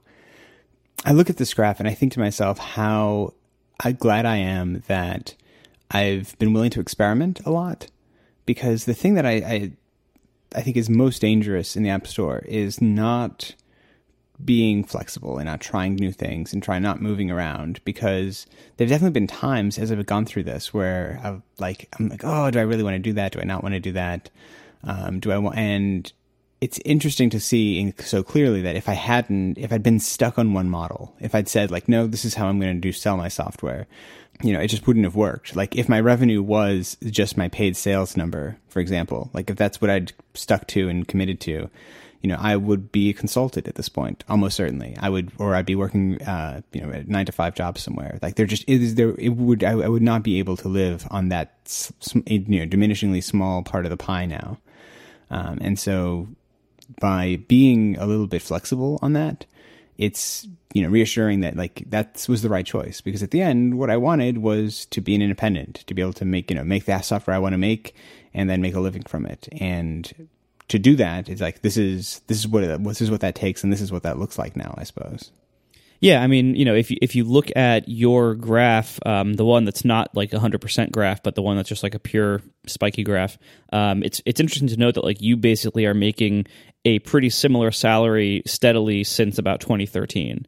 I 1.04 1.12
look 1.12 1.28
at 1.28 1.36
this 1.36 1.52
graph 1.52 1.80
and 1.80 1.88
I 1.88 1.92
think 1.92 2.14
to 2.14 2.18
myself 2.18 2.58
how 2.58 3.34
glad 3.98 4.24
I 4.24 4.36
am 4.36 4.82
that 4.86 5.34
I've 5.90 6.34
been 6.38 6.54
willing 6.54 6.70
to 6.70 6.80
experiment 6.80 7.40
a 7.44 7.50
lot 7.50 7.88
because 8.46 8.86
the 8.86 8.94
thing 8.94 9.14
that 9.14 9.26
I, 9.26 9.32
I 9.32 9.72
I 10.54 10.62
think 10.62 10.78
is 10.78 10.88
most 10.88 11.20
dangerous 11.20 11.76
in 11.76 11.82
the 11.82 11.90
App 11.90 12.06
Store 12.06 12.38
is 12.46 12.80
not 12.80 13.54
being 14.42 14.82
flexible 14.82 15.36
and 15.36 15.46
not 15.46 15.60
trying 15.60 15.96
new 15.96 16.10
things 16.10 16.54
and 16.54 16.62
trying 16.62 16.82
not 16.82 17.02
moving 17.02 17.30
around 17.30 17.80
because 17.84 18.46
there've 18.76 18.88
definitely 18.88 19.12
been 19.12 19.26
times 19.26 19.78
as 19.78 19.92
I've 19.92 20.06
gone 20.06 20.24
through 20.24 20.44
this 20.44 20.72
where 20.72 21.20
I've 21.22 21.42
like 21.58 21.94
I'm 21.98 22.08
like 22.08 22.24
oh 22.24 22.50
do 22.50 22.58
I 22.58 22.62
really 22.62 22.82
want 22.82 22.94
to 22.94 22.98
do 22.98 23.12
that? 23.12 23.32
Do 23.32 23.40
I 23.40 23.44
not 23.44 23.62
want 23.62 23.74
to 23.74 23.80
do 23.80 23.92
that? 23.92 24.30
Um, 24.84 25.20
do 25.20 25.30
I 25.32 25.36
want 25.36 25.58
and 25.58 26.10
it's 26.64 26.80
interesting 26.86 27.28
to 27.28 27.38
see 27.38 27.92
so 27.98 28.22
clearly 28.22 28.62
that 28.62 28.74
if 28.74 28.88
I 28.88 28.94
hadn't, 28.94 29.58
if 29.58 29.70
I'd 29.70 29.82
been 29.82 30.00
stuck 30.00 30.38
on 30.38 30.54
one 30.54 30.70
model, 30.70 31.14
if 31.20 31.34
I'd 31.34 31.46
said 31.46 31.70
like, 31.70 31.90
no, 31.90 32.06
this 32.06 32.24
is 32.24 32.32
how 32.32 32.46
I'm 32.46 32.58
going 32.58 32.74
to 32.74 32.80
do 32.80 32.90
sell 32.90 33.18
my 33.18 33.28
software, 33.28 33.86
you 34.42 34.50
know, 34.50 34.60
it 34.60 34.68
just 34.68 34.86
wouldn't 34.86 35.04
have 35.04 35.14
worked. 35.14 35.54
Like 35.54 35.76
if 35.76 35.90
my 35.90 36.00
revenue 36.00 36.42
was 36.42 36.96
just 37.04 37.36
my 37.36 37.48
paid 37.48 37.76
sales 37.76 38.16
number, 38.16 38.56
for 38.68 38.80
example, 38.80 39.28
like 39.34 39.50
if 39.50 39.58
that's 39.58 39.82
what 39.82 39.90
I'd 39.90 40.14
stuck 40.32 40.66
to 40.68 40.88
and 40.88 41.06
committed 41.06 41.38
to, 41.40 41.68
you 42.22 42.28
know, 42.28 42.38
I 42.40 42.56
would 42.56 42.90
be 42.90 43.12
consulted 43.12 43.68
at 43.68 43.74
this 43.74 43.90
point, 43.90 44.24
almost 44.26 44.56
certainly. 44.56 44.96
I 44.98 45.10
would, 45.10 45.32
or 45.36 45.54
I'd 45.54 45.66
be 45.66 45.74
working, 45.74 46.22
uh, 46.22 46.62
you 46.72 46.80
know, 46.80 46.90
at 46.94 47.08
nine 47.08 47.26
to 47.26 47.32
five 47.32 47.54
jobs 47.54 47.82
somewhere. 47.82 48.18
Like 48.22 48.36
there 48.36 48.46
just 48.46 48.66
is 48.66 48.94
there, 48.94 49.14
it 49.18 49.36
would, 49.36 49.62
I, 49.62 49.72
I 49.72 49.88
would 49.88 50.00
not 50.00 50.22
be 50.22 50.38
able 50.38 50.56
to 50.56 50.68
live 50.68 51.06
on 51.10 51.28
that, 51.28 51.92
you 52.14 52.60
know, 52.60 52.66
diminishingly 52.66 53.22
small 53.22 53.62
part 53.62 53.84
of 53.84 53.90
the 53.90 53.98
pie 53.98 54.24
now. 54.24 54.56
Um, 55.30 55.58
and 55.60 55.78
so 55.78 56.28
by 57.00 57.42
being 57.48 57.96
a 57.98 58.06
little 58.06 58.26
bit 58.26 58.42
flexible 58.42 58.98
on 59.02 59.12
that, 59.14 59.46
it's 59.98 60.46
you 60.72 60.82
know 60.82 60.88
reassuring 60.88 61.40
that 61.40 61.56
like 61.56 61.84
that 61.86 62.26
was 62.28 62.42
the 62.42 62.48
right 62.48 62.66
choice 62.66 63.00
because 63.00 63.22
at 63.22 63.30
the 63.30 63.40
end 63.40 63.78
what 63.78 63.90
I 63.90 63.96
wanted 63.96 64.38
was 64.38 64.86
to 64.86 65.00
be 65.00 65.14
an 65.14 65.22
independent 65.22 65.84
to 65.86 65.94
be 65.94 66.02
able 66.02 66.12
to 66.14 66.24
make 66.24 66.50
you 66.50 66.56
know 66.56 66.64
make 66.64 66.86
that 66.86 67.04
software 67.04 67.36
I 67.36 67.38
want 67.38 67.52
to 67.52 67.58
make 67.58 67.94
and 68.32 68.50
then 68.50 68.60
make 68.60 68.74
a 68.74 68.80
living 68.80 69.04
from 69.04 69.24
it 69.24 69.48
and 69.52 70.28
to 70.66 70.78
do 70.78 70.96
that 70.96 71.28
it's 71.28 71.40
like 71.40 71.62
this 71.62 71.76
is 71.76 72.22
this 72.26 72.38
is 72.38 72.48
what 72.48 72.82
this 72.82 73.00
is 73.00 73.10
what 73.10 73.20
that 73.20 73.36
takes 73.36 73.62
and 73.62 73.72
this 73.72 73.80
is 73.80 73.92
what 73.92 74.02
that 74.02 74.18
looks 74.18 74.38
like 74.38 74.56
now 74.56 74.74
I 74.76 74.82
suppose. 74.82 75.30
Yeah, 76.04 76.22
I 76.22 76.26
mean, 76.26 76.54
you 76.54 76.66
know, 76.66 76.74
if 76.74 76.90
you, 76.90 76.98
if 77.00 77.14
you 77.14 77.24
look 77.24 77.50
at 77.56 77.88
your 77.88 78.34
graph, 78.34 79.00
um, 79.06 79.32
the 79.32 79.44
one 79.46 79.64
that's 79.64 79.86
not 79.86 80.14
like 80.14 80.34
a 80.34 80.38
hundred 80.38 80.60
percent 80.60 80.92
graph, 80.92 81.22
but 81.22 81.34
the 81.34 81.40
one 81.40 81.56
that's 81.56 81.70
just 81.70 81.82
like 81.82 81.94
a 81.94 81.98
pure 81.98 82.42
spiky 82.66 83.02
graph, 83.02 83.38
um, 83.72 84.02
it's 84.02 84.20
it's 84.26 84.38
interesting 84.38 84.68
to 84.68 84.76
note 84.76 84.96
that 84.96 85.04
like 85.04 85.22
you 85.22 85.34
basically 85.34 85.86
are 85.86 85.94
making 85.94 86.44
a 86.84 86.98
pretty 86.98 87.30
similar 87.30 87.70
salary 87.70 88.42
steadily 88.44 89.02
since 89.02 89.38
about 89.38 89.62
2013. 89.62 90.46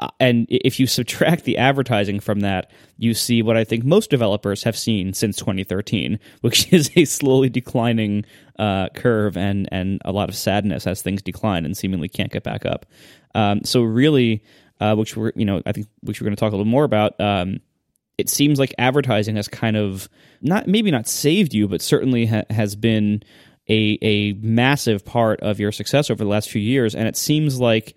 Uh, 0.00 0.08
and 0.18 0.44
if 0.50 0.80
you 0.80 0.86
subtract 0.88 1.44
the 1.44 1.56
advertising 1.56 2.18
from 2.18 2.40
that, 2.40 2.72
you 2.96 3.14
see 3.14 3.42
what 3.42 3.56
I 3.56 3.62
think 3.62 3.84
most 3.84 4.10
developers 4.10 4.64
have 4.64 4.76
seen 4.76 5.14
since 5.14 5.36
2013, 5.36 6.18
which 6.40 6.72
is 6.72 6.90
a 6.96 7.04
slowly 7.04 7.48
declining 7.48 8.24
uh, 8.58 8.88
curve 8.88 9.36
and 9.36 9.68
and 9.70 10.02
a 10.04 10.10
lot 10.10 10.28
of 10.28 10.34
sadness 10.34 10.84
as 10.84 11.00
things 11.00 11.22
decline 11.22 11.64
and 11.64 11.76
seemingly 11.76 12.08
can't 12.08 12.32
get 12.32 12.42
back 12.42 12.66
up. 12.66 12.86
Um, 13.36 13.62
so 13.62 13.82
really, 13.82 14.42
uh, 14.80 14.94
which 14.94 15.16
we're 15.16 15.32
you 15.34 15.44
know 15.44 15.62
I 15.66 15.72
think 15.72 15.86
which 16.00 16.20
we're 16.20 16.26
going 16.26 16.36
to 16.36 16.40
talk 16.40 16.52
a 16.52 16.56
little 16.56 16.70
more 16.70 16.84
about. 16.84 17.20
Um, 17.20 17.60
it 18.18 18.30
seems 18.30 18.58
like 18.58 18.74
advertising 18.78 19.36
has 19.36 19.48
kind 19.48 19.76
of 19.76 20.08
not 20.40 20.66
maybe 20.66 20.90
not 20.90 21.06
saved 21.06 21.54
you, 21.54 21.68
but 21.68 21.82
certainly 21.82 22.26
ha- 22.26 22.44
has 22.50 22.76
been 22.76 23.22
a 23.68 23.98
a 24.02 24.32
massive 24.34 25.04
part 25.04 25.40
of 25.40 25.60
your 25.60 25.72
success 25.72 26.10
over 26.10 26.22
the 26.22 26.30
last 26.30 26.50
few 26.50 26.62
years, 26.62 26.94
and 26.94 27.08
it 27.08 27.16
seems 27.16 27.60
like 27.60 27.94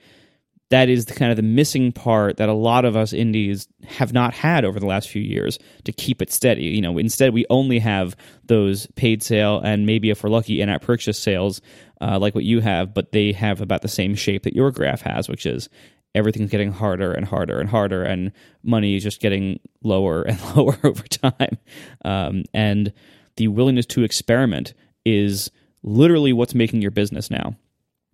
that 0.69 0.87
is 0.87 1.05
the 1.05 1.13
kind 1.13 1.31
of 1.31 1.35
the 1.35 1.43
missing 1.43 1.91
part 1.91 2.37
that 2.37 2.47
a 2.47 2.53
lot 2.53 2.85
of 2.85 2.95
us 2.95 3.11
indies 3.11 3.67
have 3.87 4.13
not 4.13 4.33
had 4.33 4.63
over 4.63 4.79
the 4.79 4.85
last 4.85 5.09
few 5.09 5.21
years 5.21 5.57
to 5.83 5.91
keep 5.91 6.21
it 6.21 6.31
steady. 6.31 6.65
You 6.65 6.81
know, 6.81 6.97
instead 6.97 7.33
we 7.33 7.45
only 7.49 7.79
have 7.79 8.15
those 8.45 8.85
paid 8.95 9.23
sale 9.23 9.59
and 9.59 9.87
maybe 9.87 10.11
if 10.11 10.23
we're 10.23 10.29
lucky 10.29 10.61
in-app 10.61 10.83
purchase 10.83 11.17
sales 11.17 11.59
uh, 12.01 12.19
like 12.19 12.35
what 12.35 12.43
you 12.43 12.61
have, 12.61 12.93
but 12.93 13.11
they 13.11 13.31
have 13.31 13.61
about 13.61 13.81
the 13.81 13.87
same 13.87 14.13
shape 14.13 14.43
that 14.43 14.55
your 14.55 14.71
graph 14.71 15.01
has, 15.01 15.27
which 15.27 15.47
is 15.47 15.69
everything's 16.15 16.49
getting 16.49 16.71
harder 16.71 17.13
and 17.13 17.25
harder 17.25 17.59
and 17.59 17.69
harder, 17.69 18.03
and 18.03 18.31
money 18.63 18.95
is 18.95 19.03
just 19.03 19.21
getting 19.21 19.59
lower 19.83 20.21
and 20.27 20.39
lower 20.55 20.77
over 20.83 21.03
time. 21.03 21.57
Um, 22.03 22.43
and 22.53 22.93
the 23.37 23.47
willingness 23.47 23.85
to 23.87 24.03
experiment 24.03 24.73
is 25.05 25.51
literally 25.83 26.33
what's 26.33 26.55
making 26.55 26.81
your 26.81 26.91
business 26.91 27.31
now. 27.31 27.55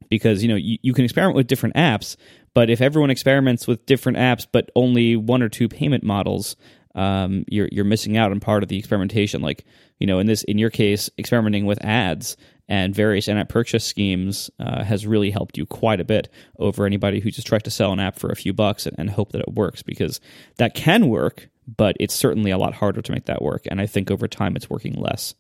Because 0.08 0.44
you 0.44 0.50
know 0.50 0.56
you, 0.56 0.78
you 0.84 0.94
can 0.94 1.04
experiment 1.04 1.36
with 1.36 1.48
different 1.48 1.76
apps, 1.76 2.16
but 2.54 2.70
if 2.70 2.80
everyone 2.80 3.10
experiments 3.10 3.66
with 3.66 3.86
different 3.88 4.20
apps, 4.20 4.46
but 4.50 4.70
only 4.76 5.16
one 5.16 5.42
or 5.42 5.50
two 5.50 5.68
payment 5.68 6.04
models, 6.04 6.56
um, 6.94 7.44
you're 7.48 7.70
you're 7.72 7.86
missing 7.86 8.16
out 8.16 8.30
on 8.30 8.40
part 8.40 8.62
of 8.62 8.70
the 8.70 8.78
experimentation. 8.78 9.42
Like 9.42 9.66
you 10.00 10.06
know, 10.06 10.20
in 10.20 10.28
this 10.28 10.44
in 10.44 10.60
your 10.60 10.70
case, 10.70 11.10
experimenting 11.18 11.66
with 11.66 11.84
ads 11.84 12.38
and 12.68 12.96
various 12.96 13.28
in-app 13.28 13.50
purchase 13.50 13.86
schemes 13.86 14.50
uh, 14.60 14.84
has 14.84 15.06
really 15.06 15.32
helped 15.32 15.58
you 15.58 15.66
quite 15.66 16.00
a 16.00 16.06
bit 16.06 16.30
over 16.60 16.86
anybody 16.86 17.20
who 17.20 17.32
just 17.32 17.48
tries 17.48 17.64
to 17.64 17.72
sell 17.72 17.94
an 17.94 18.00
app 18.00 18.18
for 18.18 18.30
a 18.30 18.36
few 18.36 18.54
bucks 18.54 18.86
and, 18.86 18.96
and 18.98 19.10
hope 19.10 19.32
that 19.32 19.42
it 19.42 19.54
works 19.54 19.84
because 19.84 20.20
that 20.58 20.74
can 20.74 21.10
work, 21.10 21.50
but 21.78 21.96
it's 22.00 22.14
certainly 22.14 22.52
a 22.52 22.58
lot 22.58 22.74
harder 22.74 23.02
to 23.02 23.12
make 23.12 23.26
that 23.26 23.42
work. 23.42 23.64
And 23.70 23.80
I 23.80 23.86
think 23.86 24.10
over 24.10 24.28
time, 24.28 24.56
it's 24.56 24.70
working 24.70 24.94
less. 24.94 25.36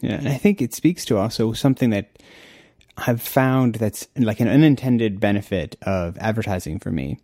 Yeah, 0.00 0.14
and 0.14 0.28
I 0.28 0.36
think 0.36 0.60
it 0.60 0.74
speaks 0.74 1.04
to 1.06 1.16
also 1.16 1.52
something 1.52 1.90
that 1.90 2.18
I've 2.96 3.22
found 3.22 3.76
that's 3.76 4.08
like 4.16 4.40
an 4.40 4.48
unintended 4.48 5.20
benefit 5.20 5.76
of 5.82 6.16
advertising 6.18 6.78
for 6.78 6.90
me 6.90 7.18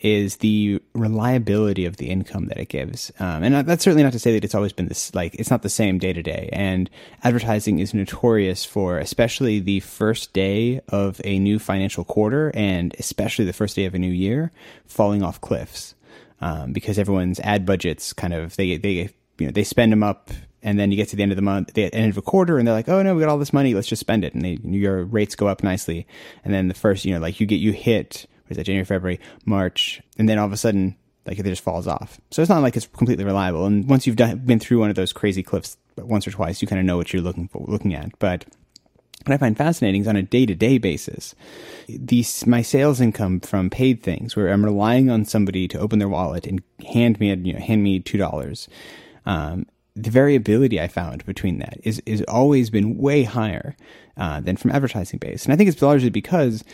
is 0.00 0.38
the 0.38 0.80
reliability 0.94 1.84
of 1.84 1.98
the 1.98 2.08
income 2.08 2.46
that 2.46 2.58
it 2.58 2.68
gives. 2.68 3.12
Um, 3.20 3.42
and 3.42 3.66
that's 3.66 3.84
certainly 3.84 4.02
not 4.02 4.12
to 4.12 4.18
say 4.18 4.32
that 4.32 4.44
it's 4.44 4.54
always 4.54 4.72
been 4.72 4.88
this, 4.88 5.14
like, 5.14 5.34
it's 5.34 5.50
not 5.50 5.62
the 5.62 5.68
same 5.68 5.98
day 5.98 6.12
to 6.12 6.22
day. 6.22 6.48
And 6.52 6.88
advertising 7.22 7.78
is 7.78 7.92
notorious 7.92 8.64
for, 8.64 8.98
especially 8.98 9.60
the 9.60 9.80
first 9.80 10.32
day 10.32 10.80
of 10.88 11.20
a 11.24 11.38
new 11.38 11.58
financial 11.58 12.04
quarter 12.04 12.50
and 12.54 12.94
especially 12.98 13.44
the 13.44 13.52
first 13.52 13.76
day 13.76 13.84
of 13.84 13.94
a 13.94 13.98
new 13.98 14.10
year, 14.10 14.52
falling 14.86 15.22
off 15.22 15.40
cliffs. 15.40 15.94
Um, 16.42 16.72
because 16.72 16.98
everyone's 16.98 17.38
ad 17.40 17.66
budgets 17.66 18.14
kind 18.14 18.32
of, 18.32 18.56
they, 18.56 18.78
they, 18.78 19.10
you 19.38 19.46
know, 19.46 19.50
they 19.50 19.64
spend 19.64 19.92
them 19.92 20.02
up 20.02 20.30
and 20.62 20.78
then 20.78 20.90
you 20.90 20.96
get 20.96 21.08
to 21.08 21.16
the 21.16 21.22
end 21.22 21.32
of 21.32 21.36
the 21.36 21.42
month, 21.42 21.74
the 21.74 21.92
end 21.94 22.10
of 22.10 22.16
a 22.18 22.22
quarter, 22.22 22.58
and 22.58 22.66
they're 22.66 22.74
like, 22.74 22.88
"Oh 22.88 23.02
no, 23.02 23.14
we 23.14 23.20
got 23.20 23.30
all 23.30 23.38
this 23.38 23.52
money, 23.52 23.74
let's 23.74 23.88
just 23.88 24.00
spend 24.00 24.24
it," 24.24 24.34
and 24.34 24.44
they, 24.44 24.58
your 24.62 25.04
rates 25.04 25.34
go 25.34 25.46
up 25.46 25.62
nicely. 25.62 26.06
And 26.44 26.52
then 26.52 26.68
the 26.68 26.74
first, 26.74 27.04
you 27.04 27.14
know, 27.14 27.20
like 27.20 27.40
you 27.40 27.46
get 27.46 27.56
you 27.56 27.72
hit 27.72 28.26
is 28.50 28.56
that 28.56 28.64
January, 28.64 28.84
February, 28.84 29.20
March, 29.46 30.02
and 30.18 30.28
then 30.28 30.38
all 30.38 30.46
of 30.46 30.52
a 30.52 30.56
sudden, 30.56 30.96
like 31.26 31.38
it 31.38 31.44
just 31.44 31.62
falls 31.62 31.86
off. 31.86 32.20
So 32.30 32.42
it's 32.42 32.48
not 32.48 32.62
like 32.62 32.76
it's 32.76 32.86
completely 32.86 33.24
reliable. 33.24 33.66
And 33.66 33.88
once 33.88 34.06
you've 34.06 34.16
done, 34.16 34.38
been 34.38 34.58
through 34.58 34.80
one 34.80 34.90
of 34.90 34.96
those 34.96 35.12
crazy 35.12 35.42
cliffs 35.42 35.76
once 35.96 36.26
or 36.26 36.30
twice, 36.30 36.60
you 36.60 36.68
kind 36.68 36.80
of 36.80 36.86
know 36.86 36.96
what 36.96 37.12
you're 37.12 37.22
looking 37.22 37.48
for, 37.48 37.64
looking 37.68 37.94
at. 37.94 38.18
But 38.18 38.44
what 39.24 39.34
I 39.34 39.38
find 39.38 39.56
fascinating 39.56 40.00
is 40.00 40.08
on 40.08 40.16
a 40.16 40.22
day 40.22 40.46
to 40.46 40.54
day 40.54 40.78
basis, 40.78 41.34
these 41.88 42.46
my 42.46 42.62
sales 42.62 43.00
income 43.00 43.40
from 43.40 43.68
paid 43.68 44.02
things 44.02 44.34
where 44.34 44.48
I'm 44.48 44.64
relying 44.64 45.10
on 45.10 45.24
somebody 45.24 45.68
to 45.68 45.78
open 45.78 45.98
their 45.98 46.08
wallet 46.08 46.46
and 46.46 46.62
hand 46.92 47.20
me 47.20 47.34
you 47.34 47.52
know 47.52 47.58
hand 47.58 47.82
me 47.82 48.00
two 48.00 48.18
dollars. 48.18 48.68
Um, 49.26 49.66
the 49.94 50.10
variability 50.10 50.80
I 50.80 50.88
found 50.88 51.26
between 51.26 51.58
that 51.58 51.78
is 51.82 52.00
is 52.06 52.22
always 52.28 52.70
been 52.70 52.96
way 52.96 53.24
higher 53.24 53.76
uh, 54.16 54.40
than 54.40 54.56
from 54.56 54.70
advertising 54.70 55.18
based, 55.18 55.44
and 55.44 55.52
I 55.52 55.56
think 55.56 55.68
it's 55.68 55.82
largely 55.82 56.10
because 56.10 56.64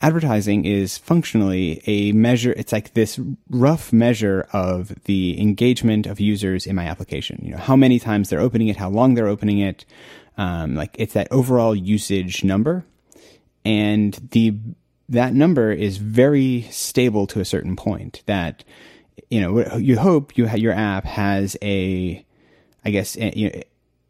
advertising 0.00 0.64
is 0.64 0.98
functionally 0.98 1.82
a 1.86 2.12
measure. 2.12 2.52
It's 2.52 2.72
like 2.72 2.94
this 2.94 3.18
rough 3.48 3.92
measure 3.92 4.48
of 4.52 4.94
the 5.04 5.40
engagement 5.40 6.06
of 6.06 6.20
users 6.20 6.66
in 6.66 6.76
my 6.76 6.84
application. 6.84 7.40
You 7.42 7.52
know, 7.52 7.58
how 7.58 7.76
many 7.76 7.98
times 7.98 8.28
they're 8.28 8.40
opening 8.40 8.68
it, 8.68 8.76
how 8.76 8.90
long 8.90 9.14
they're 9.14 9.28
opening 9.28 9.58
it. 9.58 9.84
Um, 10.36 10.74
like 10.74 10.96
it's 10.98 11.14
that 11.14 11.28
overall 11.30 11.76
usage 11.76 12.42
number, 12.42 12.84
and 13.64 14.14
the 14.32 14.56
that 15.08 15.32
number 15.32 15.70
is 15.70 15.98
very 15.98 16.62
stable 16.70 17.26
to 17.28 17.40
a 17.40 17.44
certain 17.44 17.76
point. 17.76 18.22
That 18.26 18.64
you 19.30 19.40
know, 19.40 19.76
you 19.76 19.96
hope 19.96 20.36
you 20.36 20.48
your 20.50 20.72
app 20.72 21.04
has 21.04 21.56
a 21.62 22.24
I 22.84 22.90
guess 22.90 23.16
eh, 23.16 23.30
you 23.36 23.50
know, 23.50 23.62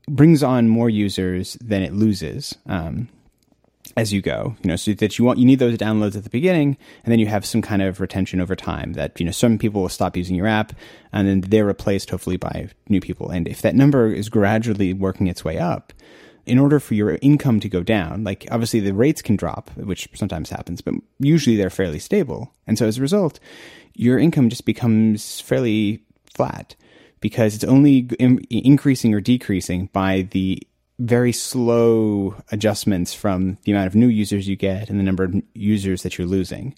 brings 0.08 0.42
on 0.42 0.68
more 0.68 0.90
users 0.90 1.54
than 1.60 1.82
it 1.82 1.92
loses 1.92 2.56
um, 2.66 3.08
as 3.96 4.12
you 4.12 4.20
go. 4.20 4.56
You 4.62 4.68
know, 4.68 4.76
so 4.76 4.92
that 4.94 5.18
you 5.18 5.24
want 5.24 5.38
you 5.38 5.46
need 5.46 5.58
those 5.58 5.76
downloads 5.76 6.16
at 6.16 6.24
the 6.24 6.30
beginning, 6.30 6.76
and 7.04 7.12
then 7.12 7.18
you 7.18 7.26
have 7.26 7.44
some 7.44 7.62
kind 7.62 7.82
of 7.82 8.00
retention 8.00 8.40
over 8.40 8.56
time. 8.56 8.94
That 8.94 9.18
you 9.18 9.26
know, 9.26 9.32
some 9.32 9.58
people 9.58 9.82
will 9.82 9.88
stop 9.88 10.16
using 10.16 10.36
your 10.36 10.46
app, 10.46 10.72
and 11.12 11.28
then 11.28 11.40
they're 11.42 11.64
replaced 11.64 12.10
hopefully 12.10 12.36
by 12.36 12.68
new 12.88 13.00
people. 13.00 13.30
And 13.30 13.48
if 13.48 13.62
that 13.62 13.74
number 13.74 14.12
is 14.12 14.28
gradually 14.28 14.92
working 14.92 15.26
its 15.26 15.44
way 15.44 15.58
up, 15.58 15.92
in 16.46 16.58
order 16.58 16.78
for 16.78 16.94
your 16.94 17.18
income 17.22 17.60
to 17.60 17.68
go 17.68 17.82
down, 17.82 18.24
like 18.24 18.46
obviously 18.50 18.80
the 18.80 18.94
rates 18.94 19.22
can 19.22 19.36
drop, 19.36 19.70
which 19.76 20.08
sometimes 20.14 20.50
happens, 20.50 20.80
but 20.80 20.94
usually 21.18 21.56
they're 21.56 21.70
fairly 21.70 21.98
stable. 21.98 22.52
And 22.66 22.78
so 22.78 22.86
as 22.86 22.98
a 22.98 23.02
result, 23.02 23.40
your 23.94 24.18
income 24.18 24.50
just 24.50 24.66
becomes 24.66 25.40
fairly 25.40 26.02
flat 26.34 26.74
because 27.20 27.54
it's 27.54 27.64
only 27.64 28.08
increasing 28.50 29.14
or 29.14 29.20
decreasing 29.20 29.86
by 29.92 30.28
the 30.32 30.60
very 30.98 31.32
slow 31.32 32.36
adjustments 32.52 33.12
from 33.12 33.58
the 33.64 33.72
amount 33.72 33.86
of 33.86 33.94
new 33.94 34.06
users 34.06 34.48
you 34.48 34.56
get 34.56 34.88
and 34.88 34.98
the 34.98 35.04
number 35.04 35.24
of 35.24 35.34
users 35.54 36.02
that 36.02 36.16
you're 36.16 36.26
losing. 36.26 36.74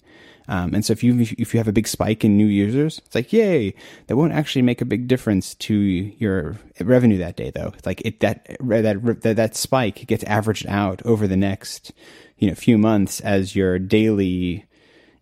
Um, 0.49 0.73
and 0.73 0.85
so 0.85 0.93
if 0.93 1.03
you 1.03 1.19
if 1.37 1.53
you 1.53 1.59
have 1.59 1.67
a 1.67 1.73
big 1.73 1.87
spike 1.87 2.23
in 2.23 2.37
new 2.37 2.47
users, 2.47 2.99
it's 2.99 3.15
like 3.15 3.33
yay. 3.33 3.73
That 4.07 4.15
won't 4.15 4.31
actually 4.31 4.61
make 4.61 4.79
a 4.79 4.85
big 4.85 5.07
difference 5.07 5.55
to 5.55 5.73
your 5.75 6.57
revenue 6.79 7.17
that 7.17 7.35
day, 7.35 7.51
though. 7.51 7.73
It's 7.75 7.85
like 7.85 8.01
it 8.05 8.21
that 8.21 8.57
that 8.61 9.21
that, 9.21 9.35
that 9.35 9.55
spike 9.55 10.07
gets 10.07 10.23
averaged 10.23 10.65
out 10.67 11.01
over 11.05 11.27
the 11.27 11.35
next 11.35 11.91
you 12.37 12.47
know 12.47 12.55
few 12.55 12.77
months 12.77 13.19
as 13.19 13.57
your 13.57 13.77
daily 13.77 14.65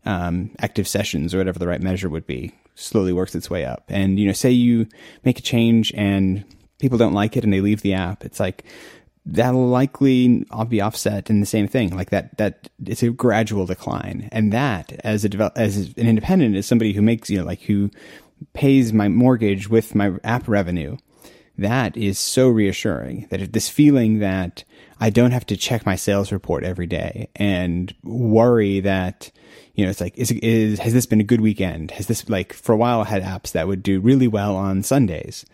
um, 0.06 0.52
active 0.60 0.88
sessions 0.88 1.34
or 1.34 1.40
whatever 1.40 1.58
the 1.58 1.68
right 1.68 1.82
measure 1.82 2.08
would 2.08 2.28
be 2.28 2.54
slowly 2.76 3.14
works 3.14 3.34
its 3.34 3.50
way 3.50 3.66
up. 3.66 3.86
And, 3.90 4.20
you 4.20 4.28
know, 4.28 4.34
say 4.34 4.52
you 4.52 4.88
make 5.24 5.40
a 5.40 5.42
change 5.42 5.94
and 5.96 6.44
people 6.86 6.98
don't 6.98 7.14
like 7.14 7.36
it 7.36 7.44
and 7.44 7.52
they 7.52 7.62
leave 7.62 7.82
the 7.82 7.94
app. 7.94 8.24
It's 8.24 8.40
like, 8.40 8.64
that'll 9.26 9.68
likely 9.68 10.46
be 10.70 10.82
offset 10.82 11.32
in 11.32 11.40
the 11.40 11.48
same 11.48 11.68
thing. 11.68 11.96
Like 11.96 12.12
that, 12.12 12.38
that 12.38 12.70
it's 12.86 13.02
a 13.02 13.10
gradual 13.10 13.66
decline. 13.66 14.30
And 14.32 14.54
that 14.54 14.94
as 15.04 15.26
a 15.26 15.30
develop, 15.30 15.58
as 15.58 15.78
an 15.78 16.08
independent, 16.08 16.56
is 16.56 16.68
somebody 16.68 16.94
who 16.94 17.02
makes, 17.02 17.30
you 17.30 17.40
know, 17.40 17.46
like 17.46 17.62
who 17.62 17.90
pays 18.54 18.94
my 18.94 19.08
mortgage 19.08 19.68
with 19.68 19.96
my 19.96 20.14
app 20.24 20.48
revenue. 20.48 20.98
That 21.58 21.98
is 21.98 22.20
so 22.20 22.50
reassuring 22.50 23.28
that 23.32 23.54
this 23.54 23.68
feeling 23.70 24.20
that 24.20 24.64
I 25.00 25.10
don't 25.10 25.32
have 25.32 25.46
to 25.48 25.58
check 25.58 25.86
my 25.86 25.96
sales 25.96 26.32
report 26.32 26.64
every 26.64 26.86
day 26.86 27.30
and 27.36 27.96
worry 28.04 28.82
that, 28.82 29.32
you 29.74 29.86
know, 29.86 29.90
it's 29.90 30.02
like, 30.02 30.18
is, 30.18 30.32
is, 30.32 30.80
has 30.80 30.94
this 30.94 31.06
been 31.06 31.22
a 31.22 31.24
good 31.24 31.42
weekend? 31.42 31.92
Has 31.92 32.08
this, 32.08 32.30
like, 32.30 32.54
for 32.54 32.74
a 32.74 32.78
while 32.78 33.02
I 33.02 33.06
had 33.06 33.24
apps 33.24 33.54
that 33.54 33.68
would 33.68 33.84
do 33.84 34.00
really 34.02 34.28
well 34.28 34.56
on 34.56 34.84
Sundays. 34.84 35.46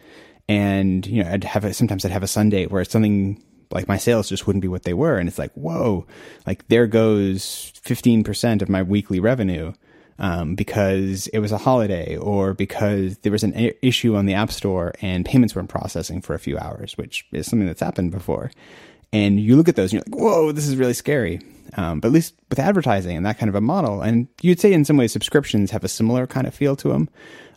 And, 0.51 1.08
you 1.08 1.24
know, 1.24 1.31
I'd 1.31 1.46
have 1.46 1.63
a, 1.63 1.74
sometimes 1.74 2.03
I'd 2.03 2.12
have 2.12 2.24
a 2.24 2.27
Sunday 2.27 2.65
where 2.65 2.84
something 2.84 3.41
like 3.72 3.88
my 3.88 3.96
sales 3.96 4.27
just 4.27 4.46
wouldn't 4.46 4.62
be 4.62 4.67
what 4.67 4.84
they 4.84 4.93
were. 4.93 5.17
And 5.17 5.29
it's 5.29 5.39
like, 5.39 5.53
whoa, 5.53 6.05
like 6.46 6.67
there 6.67 6.88
goes 6.88 7.72
15% 7.86 8.62
of 8.62 8.67
my 8.67 8.84
weekly 8.84 9.22
revenue. 9.22 9.72
Um, 10.20 10.53
because 10.53 11.25
it 11.27 11.39
was 11.39 11.51
a 11.51 11.58
holiday 11.58 12.15
or 12.15 12.53
because 12.53 13.17
there 13.20 13.31
was 13.31 13.43
an 13.43 13.55
a- 13.55 13.74
issue 13.84 14.15
on 14.15 14.27
the 14.27 14.36
app 14.36 14.51
store 14.51 14.93
and 15.01 15.25
payments 15.25 15.55
weren't 15.55 15.70
processing 15.70 16.22
for 16.22 16.36
a 16.36 16.39
few 16.39 16.60
hours, 16.60 16.96
which 16.96 17.25
is 17.31 17.48
something 17.48 17.65
that's 17.65 17.81
happened 17.81 18.12
before. 18.12 18.51
And 19.12 19.39
you 19.39 19.55
look 19.55 19.67
at 19.67 19.75
those 19.75 19.91
and 19.91 19.93
you're 19.93 20.03
like, 20.05 20.22
whoa, 20.22 20.51
this 20.51 20.67
is 20.67 20.75
really 20.75 20.93
scary. 20.93 21.41
Um, 21.75 22.01
but 22.01 22.10
at 22.10 22.13
least 22.13 22.36
with 22.50 22.60
advertising 22.60 23.17
and 23.17 23.25
that 23.25 23.39
kind 23.39 23.50
of 23.50 23.55
a 23.55 23.62
model, 23.62 24.01
and 24.01 24.27
you'd 24.41 24.60
say 24.60 24.74
in 24.74 24.86
some 24.86 24.98
ways 24.98 25.12
subscriptions 25.12 25.72
have 25.72 25.84
a 25.84 25.88
similar 25.88 26.27
kind 26.27 26.46
of 26.46 26.53
feel 26.53 26.75
to 26.75 26.89
them. 26.89 27.10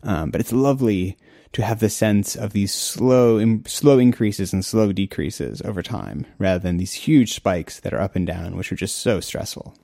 Um, 0.02 0.30
but 0.30 0.40
it's 0.40 0.52
lovely 0.52 1.18
to 1.54 1.62
have 1.62 1.80
the 1.80 1.88
sense 1.88 2.36
of 2.36 2.52
these 2.52 2.74
slow, 2.74 3.40
Im- 3.40 3.64
slow 3.66 3.98
increases 3.98 4.52
and 4.52 4.64
slow 4.64 4.92
decreases 4.92 5.62
over 5.62 5.82
time, 5.82 6.26
rather 6.38 6.58
than 6.58 6.76
these 6.76 6.92
huge 6.92 7.32
spikes 7.32 7.80
that 7.80 7.94
are 7.94 8.00
up 8.00 8.14
and 8.14 8.26
down, 8.26 8.56
which 8.56 8.70
are 8.70 8.76
just 8.76 8.98
so 8.98 9.20
stressful. 9.20 9.74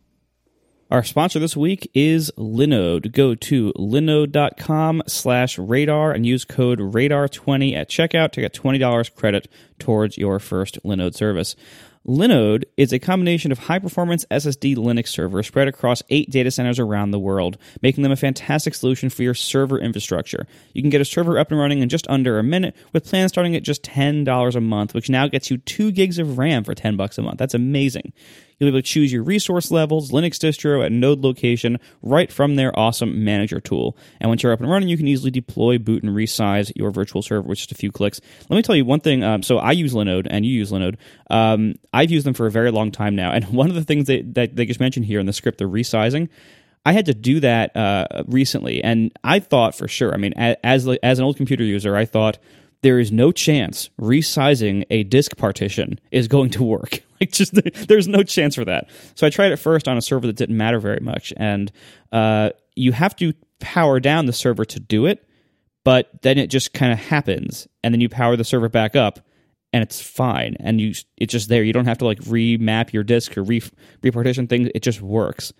Our 0.90 1.04
sponsor 1.04 1.38
this 1.38 1.56
week 1.56 1.88
is 1.94 2.32
Linode. 2.36 3.12
Go 3.12 3.36
to 3.36 3.72
linode.com 3.74 5.04
slash 5.06 5.56
radar 5.56 6.10
and 6.10 6.26
use 6.26 6.44
code 6.44 6.80
radar20 6.80 7.76
at 7.76 7.88
checkout 7.88 8.32
to 8.32 8.40
get 8.40 8.52
$20 8.52 9.14
credit 9.14 9.48
towards 9.78 10.18
your 10.18 10.40
first 10.40 10.82
Linode 10.82 11.14
service. 11.14 11.54
Linode 12.06 12.64
is 12.78 12.94
a 12.94 12.98
combination 12.98 13.52
of 13.52 13.58
high 13.58 13.78
performance 13.78 14.24
SSD 14.30 14.74
Linux 14.74 15.08
servers 15.08 15.46
spread 15.46 15.68
across 15.68 16.02
eight 16.08 16.30
data 16.30 16.50
centers 16.50 16.78
around 16.78 17.10
the 17.10 17.18
world, 17.18 17.58
making 17.82 18.02
them 18.02 18.12
a 18.12 18.16
fantastic 18.16 18.74
solution 18.74 19.10
for 19.10 19.22
your 19.22 19.34
server 19.34 19.78
infrastructure. 19.78 20.46
You 20.72 20.82
can 20.82 20.90
get 20.90 21.02
a 21.02 21.04
server 21.04 21.38
up 21.38 21.50
and 21.50 21.60
running 21.60 21.80
in 21.80 21.90
just 21.90 22.08
under 22.08 22.38
a 22.38 22.42
minute 22.42 22.74
with 22.94 23.04
plans 23.04 23.32
starting 23.32 23.54
at 23.54 23.62
just 23.62 23.82
$10 23.82 24.54
a 24.54 24.60
month, 24.60 24.94
which 24.94 25.10
now 25.10 25.28
gets 25.28 25.50
you 25.50 25.58
2 25.58 25.92
gigs 25.92 26.18
of 26.18 26.38
RAM 26.38 26.64
for 26.64 26.74
10 26.74 26.96
bucks 26.96 27.18
a 27.18 27.22
month. 27.22 27.38
That's 27.38 27.54
amazing. 27.54 28.14
You'll 28.60 28.70
be 28.70 28.76
able 28.76 28.82
to 28.82 28.86
choose 28.86 29.10
your 29.10 29.22
resource 29.22 29.70
levels, 29.70 30.10
Linux 30.10 30.32
distro 30.34 30.84
at 30.84 30.92
node 30.92 31.20
location 31.20 31.78
right 32.02 32.30
from 32.30 32.56
their 32.56 32.78
awesome 32.78 33.24
manager 33.24 33.58
tool. 33.58 33.96
And 34.20 34.30
once 34.30 34.42
you're 34.42 34.52
up 34.52 34.60
and 34.60 34.70
running, 34.70 34.90
you 34.90 34.98
can 34.98 35.08
easily 35.08 35.30
deploy, 35.30 35.78
boot, 35.78 36.02
and 36.02 36.14
resize 36.14 36.70
your 36.76 36.90
virtual 36.90 37.22
server 37.22 37.48
with 37.48 37.56
just 37.56 37.72
a 37.72 37.74
few 37.74 37.90
clicks. 37.90 38.20
Let 38.50 38.56
me 38.56 38.62
tell 38.62 38.76
you 38.76 38.84
one 38.84 39.00
thing. 39.00 39.24
Um, 39.24 39.42
so 39.42 39.56
I 39.56 39.72
use 39.72 39.94
Linode, 39.94 40.26
and 40.28 40.44
you 40.44 40.52
use 40.52 40.70
Linode. 40.70 40.96
Um, 41.30 41.76
I've 41.94 42.10
used 42.10 42.26
them 42.26 42.34
for 42.34 42.46
a 42.46 42.50
very 42.50 42.70
long 42.70 42.90
time 42.92 43.16
now. 43.16 43.32
And 43.32 43.44
one 43.48 43.70
of 43.70 43.76
the 43.76 43.84
things 43.84 44.08
that, 44.08 44.34
that 44.34 44.56
they 44.56 44.66
just 44.66 44.78
mentioned 44.78 45.06
here 45.06 45.20
in 45.20 45.26
the 45.26 45.32
script, 45.32 45.56
the 45.56 45.64
resizing, 45.64 46.28
I 46.84 46.92
had 46.92 47.06
to 47.06 47.14
do 47.14 47.40
that 47.40 47.74
uh, 47.76 48.24
recently, 48.26 48.82
and 48.82 49.12
I 49.22 49.40
thought 49.40 49.74
for 49.74 49.86
sure. 49.86 50.14
I 50.14 50.16
mean, 50.16 50.32
as 50.34 50.88
as 51.02 51.18
an 51.18 51.24
old 51.24 51.36
computer 51.36 51.62
user, 51.62 51.94
I 51.94 52.06
thought 52.06 52.38
there 52.82 52.98
is 52.98 53.12
no 53.12 53.30
chance 53.32 53.90
resizing 54.00 54.84
a 54.90 55.04
disk 55.04 55.36
partition 55.36 56.00
is 56.10 56.28
going 56.28 56.50
to 56.50 56.62
work. 56.62 57.00
Like, 57.20 57.32
just 57.32 57.52
there's 57.86 58.08
no 58.08 58.22
chance 58.22 58.54
for 58.54 58.64
that. 58.64 58.88
So 59.14 59.26
I 59.26 59.30
tried 59.30 59.52
it 59.52 59.58
first 59.58 59.86
on 59.86 59.98
a 59.98 60.00
server 60.00 60.26
that 60.26 60.36
didn't 60.36 60.56
matter 60.56 60.80
very 60.80 61.00
much, 61.00 61.34
and 61.36 61.70
uh, 62.12 62.52
you 62.74 62.92
have 62.92 63.14
to 63.16 63.34
power 63.58 64.00
down 64.00 64.24
the 64.24 64.32
server 64.32 64.64
to 64.64 64.80
do 64.80 65.04
it, 65.04 65.28
but 65.84 66.08
then 66.22 66.38
it 66.38 66.46
just 66.46 66.72
kind 66.72 66.94
of 66.94 66.98
happens, 66.98 67.68
and 67.84 67.92
then 67.92 68.00
you 68.00 68.08
power 68.08 68.36
the 68.36 68.44
server 68.44 68.70
back 68.70 68.96
up, 68.96 69.20
and 69.70 69.82
it's 69.82 70.00
fine, 70.00 70.56
and 70.60 70.80
you 70.80 70.94
it's 71.18 71.30
just 71.30 71.50
there. 71.50 71.62
You 71.62 71.74
don't 71.74 71.84
have 71.84 71.98
to 71.98 72.06
like 72.06 72.20
remap 72.20 72.94
your 72.94 73.04
disk 73.04 73.36
or 73.36 73.42
re 73.42 73.60
repartition 74.02 74.48
things. 74.48 74.70
It 74.74 74.82
just 74.82 75.02
works 75.02 75.52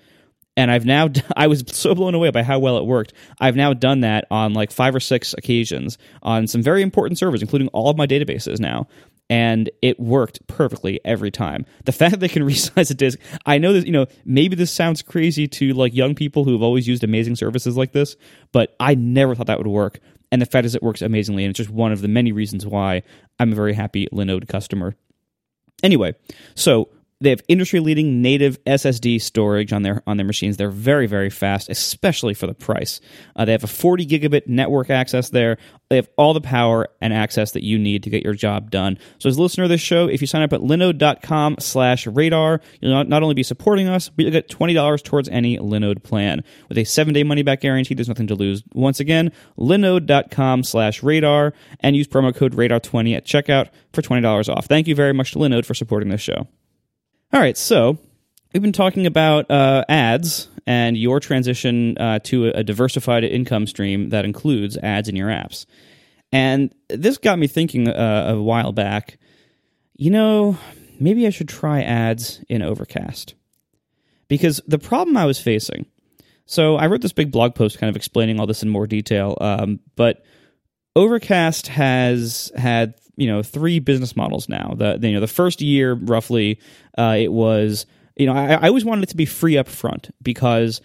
and 0.61 0.71
I've 0.71 0.85
now 0.85 1.09
I 1.37 1.47
was 1.47 1.65
so 1.69 1.95
blown 1.95 2.15
away 2.15 2.31
by 2.31 2.43
how 2.43 2.59
well 2.59 2.77
it 2.77 2.85
worked. 2.85 3.15
I've 3.41 3.57
now 3.57 3.73
done 3.73 4.01
that 4.01 4.27
on 4.31 4.53
like 4.53 4.71
five 4.71 4.95
or 4.95 5.01
six 5.01 5.33
occasions 5.33 5.97
on 6.23 6.47
some 6.47 6.63
very 6.63 6.83
important 6.83 7.19
servers, 7.19 7.41
including 7.41 7.69
all 7.69 7.89
of 7.89 7.97
my 7.97 8.07
databases 8.07 8.61
now. 8.61 8.87
And 9.31 9.71
it 9.81 9.99
worked 9.99 10.47
perfectly 10.49 11.01
every 11.05 11.31
time. 11.31 11.65
The 11.85 11.93
fact 12.01 12.11
that 12.11 12.21
they 12.21 12.29
can 12.29 12.43
resize 12.43 12.91
a 12.91 12.95
disk, 12.95 13.19
I 13.47 13.59
know 13.59 13.73
that, 13.73 13.87
you 13.87 13.93
know, 13.93 14.07
maybe 14.25 14.55
this 14.55 14.71
sounds 14.73 15.03
crazy 15.03 15.49
to 15.49 15.73
like 15.73 15.95
young 15.95 16.15
people 16.15 16.45
who 16.45 16.53
have 16.53 16.63
always 16.63 16.87
used 16.87 17.05
amazing 17.05 17.37
services 17.37 17.77
like 17.77 17.93
this, 17.93 18.17
but 18.53 18.77
I 18.79 18.95
never 18.97 19.35
thought 19.35 19.47
that 19.47 19.59
would 19.59 19.67
work. 19.67 20.01
And 20.33 20.43
the 20.43 20.47
fact 20.47 20.67
is, 20.67 20.75
it 20.75 20.83
works 20.83 21.01
amazingly. 21.01 21.45
And 21.45 21.51
it's 21.51 21.59
just 21.59 21.71
one 21.71 21.91
of 21.91 22.03
the 22.03 22.09
many 22.09 22.33
reasons 22.33 22.67
why 22.67 23.03
I'm 23.39 23.53
a 23.53 23.57
very 23.57 23.73
happy 23.73 24.09
Linode 24.13 24.47
customer. 24.47 24.95
Anyway, 25.83 26.15
so 26.55 26.91
they 27.21 27.31
have 27.31 27.43
industry 27.49 27.81
leading 27.81 28.23
native 28.23 28.63
SSD 28.65 29.21
storage 29.21 29.73
on 29.73 29.83
their 29.83 30.03
on 30.07 30.17
their 30.17 30.27
machines. 30.27 30.57
They're 30.57 30.71
very 30.71 31.07
very 31.07 31.31
fast, 31.31 31.69
especially 31.69 32.35
for 32.35 32.47
the 32.47 32.55
price. 32.55 33.01
Uh, 33.37 33.45
they 33.45 33.53
have 33.53 33.65
a 33.65 33.69
40 33.69 34.07
gigabit 34.07 34.47
network 34.47 34.91
access 34.91 35.31
there. 35.31 35.59
They 35.91 35.97
have 35.97 36.09
all 36.17 36.35
the 36.35 36.41
power 36.41 36.87
and 37.01 37.13
access 37.13 37.53
that 37.53 37.65
you 37.65 37.79
need 37.79 38.05
to 38.05 38.11
get 38.11 38.23
your 38.23 38.35
job 38.35 38.71
done. 38.71 38.97
So 39.19 39.29
as 39.29 39.37
a 39.37 39.43
listener 39.43 39.65
of 39.65 39.71
this 39.71 39.81
show, 39.81 40.07
if 40.07 40.21
you 40.21 40.27
sign 40.27 40.43
up 40.43 40.53
at 40.53 40.61
linode.com 40.61 41.57
slash 41.59 42.07
radar, 42.07 42.61
you'll 42.81 43.05
not, 43.05 43.23
only 43.23 43.35
be 43.35 43.43
supporting 43.43 43.89
us, 43.89 44.09
but 44.09 44.23
you'll 44.23 44.33
get 44.33 44.49
$20 44.49 45.03
towards 45.03 45.29
any 45.29 45.59
Linode 45.59 46.05
plan. 46.05 46.45
With 46.69 46.79
a 46.79 46.85
seven 46.85 47.13
day 47.13 47.25
money 47.25 47.43
back 47.43 47.61
guarantee, 47.61 47.95
there's 47.95 48.09
nothing 48.09 48.29
to 48.29 48.37
lose. 48.37 48.63
Once 48.73 49.01
again, 49.01 49.33
linode.com 49.59 50.63
slash 50.63 51.03
radar 51.03 51.53
and 51.81 51.97
use 51.97 52.07
promo 52.07 52.35
code 52.35 52.55
radar20 52.55 53.17
at 53.17 53.27
checkout 53.27 53.71
for 53.93 54.01
$20 54.01 54.49
off. 54.49 54.67
Thank 54.67 54.87
you 54.87 54.95
very 54.95 55.13
much 55.13 55.33
to 55.33 55.39
Linode 55.39 55.67
for 55.67 55.75
supporting 55.75 56.09
this 56.09 56.21
show. 56.21 56.47
All 57.33 57.41
right, 57.41 57.57
so 57.57 57.97
we've 58.53 58.61
been 58.61 58.73
talking 58.73 59.07
about 59.07 59.49
uh, 59.53 59.85
ads 59.89 60.49
and 60.67 60.97
your 60.97 61.21
transition 61.21 61.97
uh, 61.97 62.19
to 62.25 62.47
a 62.47 62.65
diversified 62.65 63.23
income 63.23 63.69
stream 63.69 64.09
that 64.09 64.25
includes 64.25 64.77
ads 64.77 65.09
in 65.09 65.15
your 65.15 65.29
apps. 65.29 65.65
And 66.33 66.75
this 66.89 67.19
got 67.19 67.39
me 67.39 67.47
thinking 67.47 67.87
uh, 67.87 68.35
a 68.35 68.43
while 68.43 68.73
back, 68.73 69.19
you 69.97 70.11
know, 70.11 70.59
maybe 70.99 71.25
I 71.25 71.31
should 71.31 71.49
try 71.49 71.83
ads 71.83 72.43
in 72.49 72.63
Overcast. 72.63 73.35
Because 74.27 74.61
the 74.67 74.81
problem 74.81 75.17
I 75.17 75.27
was 75.27 75.41
facing, 75.41 75.87
so 76.47 76.75
I 76.75 76.89
wrote 76.89 77.01
this 77.01 77.13
big 77.13 77.31
blog 77.31 77.55
post 77.55 77.79
kind 77.79 77.91
of 77.91 77.95
explaining 77.95 78.41
all 78.41 78.47
this 78.49 78.65
in 78.65 78.69
more 78.69 78.89
detail, 78.89 79.39
um, 79.41 79.79
but 79.95 80.25
Overcast 80.97 81.69
has 81.69 82.51
had 82.57 82.95
you 83.21 83.27
know 83.27 83.43
three 83.43 83.79
business 83.79 84.17
models 84.17 84.49
now. 84.49 84.75
The, 84.77 84.99
you 85.03 85.13
know 85.13 85.21
the 85.21 85.27
first 85.27 85.61
year 85.61 85.93
roughly 85.93 86.59
uh, 86.97 87.17
it 87.19 87.31
was 87.31 87.87
you 88.17 88.27
know 88.27 88.33
I, 88.33 88.55
I 88.55 88.69
always 88.69 88.85
wanted 88.85 89.05
it 89.05 89.11
to 89.11 89.17
be 89.17 89.27
free 89.27 89.59
up 89.59 89.69
front 89.69 90.11
because 90.23 90.81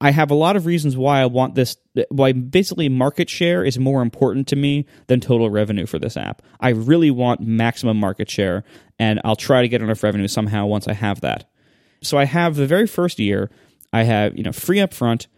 I 0.00 0.10
have 0.10 0.30
a 0.30 0.34
lot 0.34 0.56
of 0.56 0.66
reasons 0.66 0.96
why 0.96 1.20
I 1.22 1.26
want 1.26 1.54
this. 1.54 1.76
Why 2.10 2.32
basically 2.32 2.88
market 2.88 3.30
share 3.30 3.64
is 3.64 3.78
more 3.78 4.02
important 4.02 4.48
to 4.48 4.56
me 4.56 4.84
than 5.06 5.20
total 5.20 5.48
revenue 5.48 5.86
for 5.86 5.98
this 5.98 6.16
app. 6.16 6.42
I 6.60 6.70
really 6.70 7.10
want 7.10 7.40
maximum 7.40 7.98
market 7.98 8.28
share, 8.28 8.64
and 8.98 9.20
I'll 9.24 9.36
try 9.36 9.62
to 9.62 9.68
get 9.68 9.80
enough 9.80 10.02
revenue 10.02 10.28
somehow 10.28 10.66
once 10.66 10.88
I 10.88 10.92
have 10.92 11.20
that. 11.20 11.48
So 12.02 12.18
I 12.18 12.24
have 12.24 12.56
the 12.56 12.66
very 12.66 12.86
first 12.86 13.18
year, 13.20 13.50
I 13.92 14.02
have 14.02 14.36
you 14.36 14.42
know 14.42 14.52
free 14.52 14.80
up 14.80 14.92
front, 14.92 15.28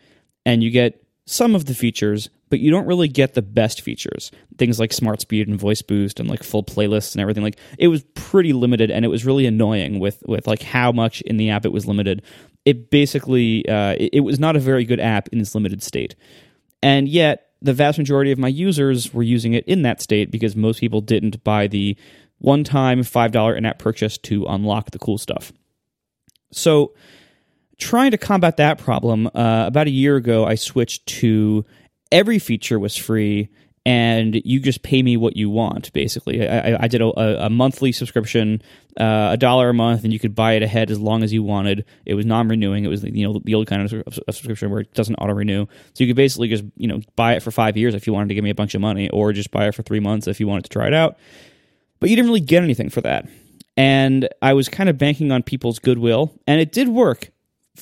and 0.47 0.63
you 0.63 0.71
get 0.71 1.05
some 1.29 1.55
of 1.55 1.67
the 1.67 1.75
features, 1.75 2.31
but 2.51 2.61
you 2.61 2.71
don't 2.71 2.87
really 2.87 3.09
get 3.09 3.35
the 3.35 3.43
best 3.43 3.83
features. 3.83 4.31
Things 4.57 4.81
like 4.81 4.93
smart 4.93 5.21
speed 5.21 5.49
and 5.49 5.59
voice 5.59 5.83
boost 5.83 6.19
and 6.19 6.29
like 6.29 6.43
full 6.43 6.65
playlists 6.65 7.13
and 7.13 7.21
everything. 7.21 7.43
Like 7.43 7.59
it 7.79 7.89
was 7.89 8.05
pretty 8.15 8.53
limited, 8.53 8.91
and 8.91 9.05
it 9.05 9.09
was 9.09 9.25
really 9.25 9.47
annoying 9.47 9.99
with 9.99 10.23
with 10.27 10.47
like 10.47 10.63
how 10.63 10.93
much 10.93 11.21
in 11.23 11.37
the 11.37 11.51
app 11.51 11.65
it 11.65 11.73
was 11.73 11.87
limited 11.87 12.23
it 12.69 12.91
basically 12.91 13.67
uh, 13.67 13.95
it, 13.99 14.11
it 14.15 14.21
was 14.21 14.39
not 14.39 14.55
a 14.55 14.61
very 14.61 14.85
good 14.85 15.01
app 15.01 15.29
in 15.29 15.41
its 15.41 15.55
limited 15.55 15.83
state, 15.83 16.15
and 16.83 17.09
yet 17.09 17.53
the 17.63 17.73
vast 17.73 17.97
majority 17.97 18.31
of 18.31 18.39
my 18.39 18.49
users 18.49 19.15
were 19.15 19.23
using 19.23 19.55
it 19.55 19.65
in 19.67 19.83
that 19.83 20.03
state 20.03 20.31
because 20.31 20.55
most 20.55 20.79
people 20.79 21.01
didn't 21.01 21.43
buy 21.43 21.67
the 21.67 21.97
one-time 22.41 23.03
five 23.03 23.33
dollar 23.33 23.57
in-app 23.57 23.79
purchase 23.79 24.19
to 24.19 24.45
unlock 24.45 24.91
the 24.91 24.99
cool 24.99 25.17
stuff. 25.17 25.51
So, 26.53 26.93
trying 27.79 28.11
to 28.11 28.19
combat 28.19 28.59
that 28.59 28.79
problem, 28.79 29.27
uh, 29.29 29.65
about 29.67 29.87
a 29.87 29.91
year 29.91 30.17
ago, 30.17 30.45
I 30.45 30.57
switched 30.57 31.07
to 31.07 31.65
every 32.11 32.39
feature 32.39 32.79
was 32.79 32.97
free 32.97 33.49
and 33.89 34.35
you 34.45 34.61
just 34.61 34.83
pay 34.83 35.03
me 35.03 35.17
what 35.17 35.35
you 35.35 35.49
want. 35.49 35.91
Basically, 35.95 36.47
I, 36.47 36.77
I 36.85 36.89
did 36.89 37.01
a, 37.01 37.47
a, 37.47 37.49
monthly 37.49 37.91
subscription, 37.91 38.61
uh, 39.01 39.31
a 39.33 39.37
dollar 39.39 39.71
a 39.71 39.75
month, 39.75 40.05
and 40.05 40.13
you 40.13 40.19
could 40.19 40.35
buy 40.35 40.53
it 40.53 40.63
ahead 40.63 40.91
as 40.91 41.01
long 41.01 41.23
as 41.23 41.33
you 41.33 41.43
wanted. 41.43 41.87
It 42.05 42.13
was 42.13 42.27
non-renewing. 42.27 42.85
It 42.85 42.89
was 42.89 43.03
you 43.03 43.27
know 43.27 43.41
the 43.43 43.55
old 43.55 43.67
kind 43.67 43.91
of 43.91 44.19
subscription 44.31 44.71
where 44.71 44.81
it 44.81 44.93
doesn't 44.93 45.15
auto-renew. 45.15 45.65
So 45.95 46.05
you 46.05 46.07
could 46.07 46.17
basically 46.17 46.49
just 46.49 46.65
you 46.77 46.87
know 46.87 47.01
buy 47.17 47.33
it 47.35 47.43
for 47.43 47.51
five 47.51 47.79
years 47.79 47.95
if 47.95 48.07
you 48.07 48.13
wanted 48.13 48.29
to 48.29 48.35
give 48.35 48.45
me 48.45 48.51
a 48.51 48.55
bunch 48.55 48.75
of 48.75 48.83
money, 48.83 49.09
or 49.09 49.33
just 49.33 49.51
buy 49.51 49.69
it 49.69 49.75
for 49.75 49.83
three 49.83 50.01
months 50.01 50.27
if 50.27 50.39
you 50.39 50.47
wanted 50.47 50.65
to 50.65 50.71
try 50.71 50.87
it 50.87 50.95
out. 50.95 51.17
But 51.99 52.11
you 52.11 52.17
didn't 52.17 52.29
really 52.29 52.41
get 52.41 52.63
anything 52.63 52.91
for 52.91 53.01
that, 53.01 53.27
and 53.75 54.29
I 54.43 54.53
was 54.53 54.69
kind 54.69 54.91
of 54.91 54.99
banking 54.99 55.33
on 55.33 55.43
people's 55.43 55.79
goodwill, 55.79 56.35
and 56.47 56.61
it 56.61 56.73
did 56.73 56.89
work, 56.89 57.31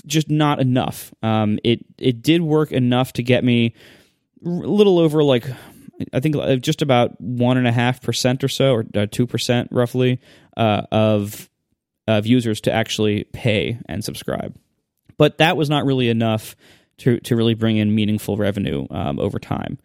just 0.05 0.31
not 0.31 0.61
enough. 0.61 1.13
Um, 1.23 1.59
it 1.65 1.85
it 1.99 2.23
did 2.23 2.43
work 2.43 2.73
enough 2.73 3.13
to 3.15 3.23
get 3.23 3.45
me 3.45 3.75
a 4.45 4.49
little 4.49 4.99
over 4.99 5.23
like 5.23 5.47
I 6.13 6.21
think 6.21 6.37
uh, 6.37 6.57
just 6.57 6.83
about 6.83 7.21
one 7.21 7.57
and 7.57 7.67
a 7.67 7.73
half 7.73 8.03
percent 8.03 8.45
or 8.45 8.49
so, 8.49 8.75
or 8.75 8.85
uh, 8.95 9.07
two 9.11 9.27
percent 9.27 9.69
roughly, 9.71 10.21
uh, 10.57 10.83
of 10.93 11.49
of 12.07 12.27
users 12.27 12.61
to 12.63 12.73
actually 12.73 13.25
pay 13.25 13.79
and 13.89 14.05
subscribe. 14.05 14.57
But 15.19 15.39
that 15.39 15.57
was 15.57 15.71
not 15.71 15.87
really 15.87 16.09
enough 16.09 16.57
to 16.99 17.19
to 17.21 17.37
really 17.37 17.55
bring 17.55 17.77
in 17.77 17.95
meaningful 17.95 18.37
revenue 18.37 18.87
um, 18.91 19.19
over 19.19 19.39
time. 19.39 19.79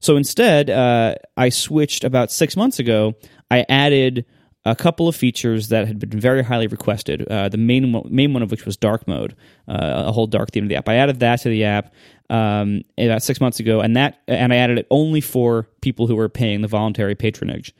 So 0.00 0.16
instead, 0.16 0.70
uh, 0.70 1.16
I 1.36 1.50
switched 1.50 2.04
about 2.04 2.32
six 2.32 2.56
months 2.56 2.78
ago. 2.78 3.14
I 3.50 3.66
added 3.68 4.24
a 4.70 4.76
couple 4.76 5.08
of 5.08 5.16
features 5.16 5.68
that 5.68 5.88
had 5.88 5.98
been 5.98 6.20
very 6.20 6.44
highly 6.44 6.68
requested. 6.68 7.26
Uh, 7.28 7.48
the 7.48 7.58
main 7.58 8.02
main 8.08 8.32
one 8.32 8.42
of 8.42 8.52
which 8.52 8.64
was 8.64 8.76
dark 8.76 9.06
mode, 9.08 9.34
uh, 9.66 10.04
a 10.06 10.12
whole 10.12 10.28
dark 10.28 10.52
theme 10.52 10.64
of 10.64 10.68
the 10.68 10.76
app. 10.76 10.88
I 10.88 10.94
added 10.94 11.18
that 11.20 11.40
to 11.40 11.48
the 11.48 11.64
app 11.64 11.92
um, 12.30 12.82
about 12.96 13.22
six 13.24 13.40
months 13.40 13.58
ago, 13.58 13.80
and 13.80 13.96
that 13.96 14.20
and 14.28 14.52
I 14.52 14.56
added 14.56 14.78
it 14.78 14.86
only 14.90 15.20
for 15.20 15.68
people 15.80 16.06
who 16.06 16.14
were 16.14 16.28
paying 16.28 16.60
the 16.60 16.68
voluntary 16.68 17.16
patronage, 17.16 17.74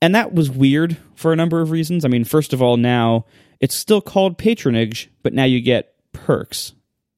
and 0.00 0.14
that 0.14 0.32
was 0.32 0.50
weird 0.50 0.96
for 1.14 1.34
a 1.34 1.36
number 1.36 1.60
of 1.60 1.70
reasons. 1.70 2.04
I 2.04 2.08
mean, 2.08 2.24
first 2.24 2.54
of 2.54 2.62
all, 2.62 2.78
now 2.78 3.26
it's 3.60 3.74
still 3.74 4.00
called 4.00 4.38
patronage, 4.38 5.10
but 5.22 5.34
now 5.34 5.44
you 5.44 5.60
get 5.60 5.94
perks, 6.12 6.72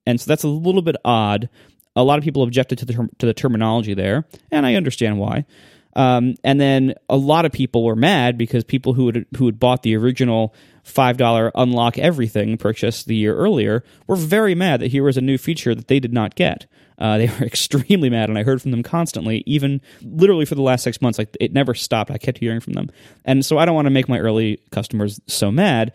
and 0.07 0.21
so 0.21 0.29
that's 0.29 0.43
a 0.43 0.49
little 0.49 0.83
bit 0.83 0.97
odd. 1.05 1.49
A 1.95 2.03
lot 2.03 2.19
of 2.19 2.25
people 2.25 2.43
objected 2.43 2.79
to 2.79 2.85
the 2.85 2.93
term, 2.93 3.11
to 3.19 3.27
the 3.27 3.35
terminology 3.35 3.95
there, 3.95 4.27
and 4.51 4.67
I 4.67 4.75
understand 4.75 5.21
why. 5.21 5.45
Um, 5.97 6.35
and 6.43 6.61
then 6.61 6.95
a 7.09 7.17
lot 7.17 7.45
of 7.45 7.53
people 7.53 7.85
were 7.85 7.97
mad 7.97 8.37
because 8.37 8.65
people 8.65 8.95
who 8.95 9.07
had 9.07 9.27
who 9.37 9.47
had 9.47 9.61
bought 9.61 9.83
the 9.83 9.97
original 9.97 10.55
five 10.83 11.17
dollar 11.17 11.51
unlock 11.55 11.99
everything 11.99 12.59
purchase 12.59 13.05
the 13.05 13.15
year 13.15 13.35
earlier 13.35 13.85
were 14.07 14.17
very 14.17 14.55
mad 14.55 14.81
that 14.81 14.91
here 14.91 15.05
was 15.05 15.17
a 15.17 15.23
new 15.23 15.39
feature 15.39 15.75
that 15.75 15.89
they 15.89 16.01
did 16.01 16.13
not 16.13 16.35
get. 16.35 16.67
Uh, 16.99 17.19
they 17.19 17.27
were 17.41 17.47
extremely 17.47 18.11
mad, 18.11 18.29
and 18.29 18.39
I 18.39 18.43
heard 18.43 18.61
from 18.61 18.71
them 18.71 18.83
constantly, 18.83 19.43
even 19.47 19.81
literally 20.03 20.45
for 20.45 20.55
the 20.55 20.63
last 20.63 20.83
six 20.83 21.01
months. 21.01 21.19
Like 21.19 21.37
it 21.41 21.53
never 21.53 21.75
stopped. 21.75 22.11
I 22.11 22.19
kept 22.19 22.39
hearing 22.39 22.61
from 22.61 22.73
them, 22.75 22.91
and 23.25 23.45
so 23.45 23.59
I 23.59 23.65
don't 23.65 23.75
want 23.75 23.87
to 23.87 23.91
make 23.91 24.09
my 24.09 24.19
early 24.19 24.61
customers 24.71 25.21
so 25.27 25.51
mad. 25.51 25.93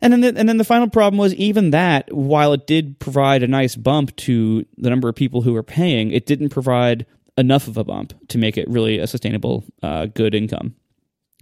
And 0.00 0.12
then, 0.12 0.20
the, 0.20 0.36
and 0.36 0.48
then 0.48 0.56
the 0.56 0.64
final 0.64 0.90
problem 0.90 1.16
was 1.16 1.32
even 1.36 1.70
that, 1.70 2.12
while 2.12 2.52
it 2.52 2.66
did 2.66 2.98
provide 2.98 3.44
a 3.44 3.46
nice 3.46 3.76
bump 3.76 4.16
to 4.16 4.66
the 4.76 4.90
number 4.90 5.08
of 5.08 5.14
people 5.14 5.42
who 5.42 5.52
were 5.52 5.62
paying, 5.62 6.10
it 6.10 6.26
didn't 6.26 6.48
provide 6.48 7.06
enough 7.36 7.68
of 7.68 7.76
a 7.76 7.84
bump 7.84 8.14
to 8.28 8.38
make 8.38 8.56
it 8.56 8.68
really 8.68 8.98
a 8.98 9.06
sustainable, 9.06 9.64
uh, 9.82 10.06
good 10.06 10.34
income. 10.34 10.74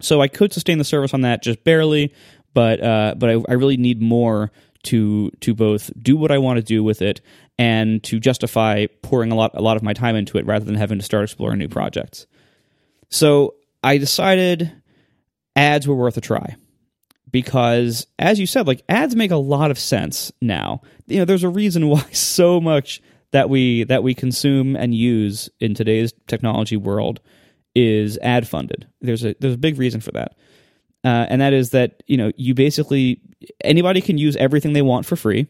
So 0.01 0.21
I 0.21 0.29
could 0.29 0.53
sustain 0.53 0.79
the 0.79 0.85
service 0.85 1.13
on 1.13 1.23
that 1.23 1.43
just 1.43 1.63
barely, 1.65 2.15
but 2.55 2.83
uh, 2.83 3.15
but 3.17 3.31
I, 3.31 3.43
I 3.49 3.53
really 3.55 3.77
need 3.77 4.01
more 4.01 4.51
to 4.85 5.31
to 5.41 5.55
both 5.55 5.91
do 6.01 6.17
what 6.17 6.31
I 6.31 6.39
want 6.39 6.57
to 6.57 6.63
do 6.63 6.83
with 6.83 7.03
it 7.03 7.21
and 7.59 8.03
to 8.05 8.19
justify 8.19 8.87
pouring 9.03 9.31
a 9.31 9.35
lot 9.35 9.53
a 9.55 9.61
lot 9.61 9.77
of 9.77 9.83
my 9.83 9.93
time 9.93 10.17
into 10.17 10.39
it 10.39 10.47
rather 10.47 10.65
than 10.65 10.75
having 10.75 10.99
to 10.99 11.05
start 11.05 11.25
exploring 11.25 11.59
new 11.59 11.69
projects. 11.69 12.27
So 13.11 13.55
I 13.83 13.99
decided 13.99 14.73
ads 15.55 15.87
were 15.87 15.95
worth 15.95 16.17
a 16.17 16.21
try 16.21 16.57
because 17.31 18.07
as 18.19 18.41
you 18.41 18.47
said 18.47 18.67
like 18.67 18.83
ads 18.89 19.15
make 19.15 19.31
a 19.31 19.37
lot 19.37 19.71
of 19.71 19.79
sense 19.79 20.33
now. 20.41 20.81
You 21.07 21.19
know 21.19 21.25
there's 21.25 21.45
a 21.45 21.49
reason 21.49 21.89
why 21.89 22.01
so 22.13 22.61
much 22.61 23.03
that 23.33 23.49
we 23.49 23.85
that 23.85 24.03
we 24.03 24.15
consume 24.15 24.77
and 24.77 24.95
use 24.95 25.49
in 25.61 25.75
today's 25.75 26.13
technology 26.27 26.77
world 26.77 27.21
is 27.75 28.19
ad 28.19 28.49
funded. 28.49 28.89
There's 29.01 29.25
a 29.25 29.35
there's 29.41 29.55
a 29.55 29.59
big 29.59 29.79
reason 29.79 30.01
for 30.01 30.11
that, 30.13 30.37
uh, 31.05 31.27
and 31.29 31.41
that 31.41 31.53
is 31.53 31.71
that 31.71 32.03
you 32.07 32.17
know 32.17 32.33
you 32.37 32.55
basically 32.55 33.21
anybody 33.63 34.01
can 34.01 34.19
use 34.19 34.37
everything 34.37 34.73
they 34.73 34.83
want 34.83 35.07
for 35.07 35.17
free. 35.17 35.47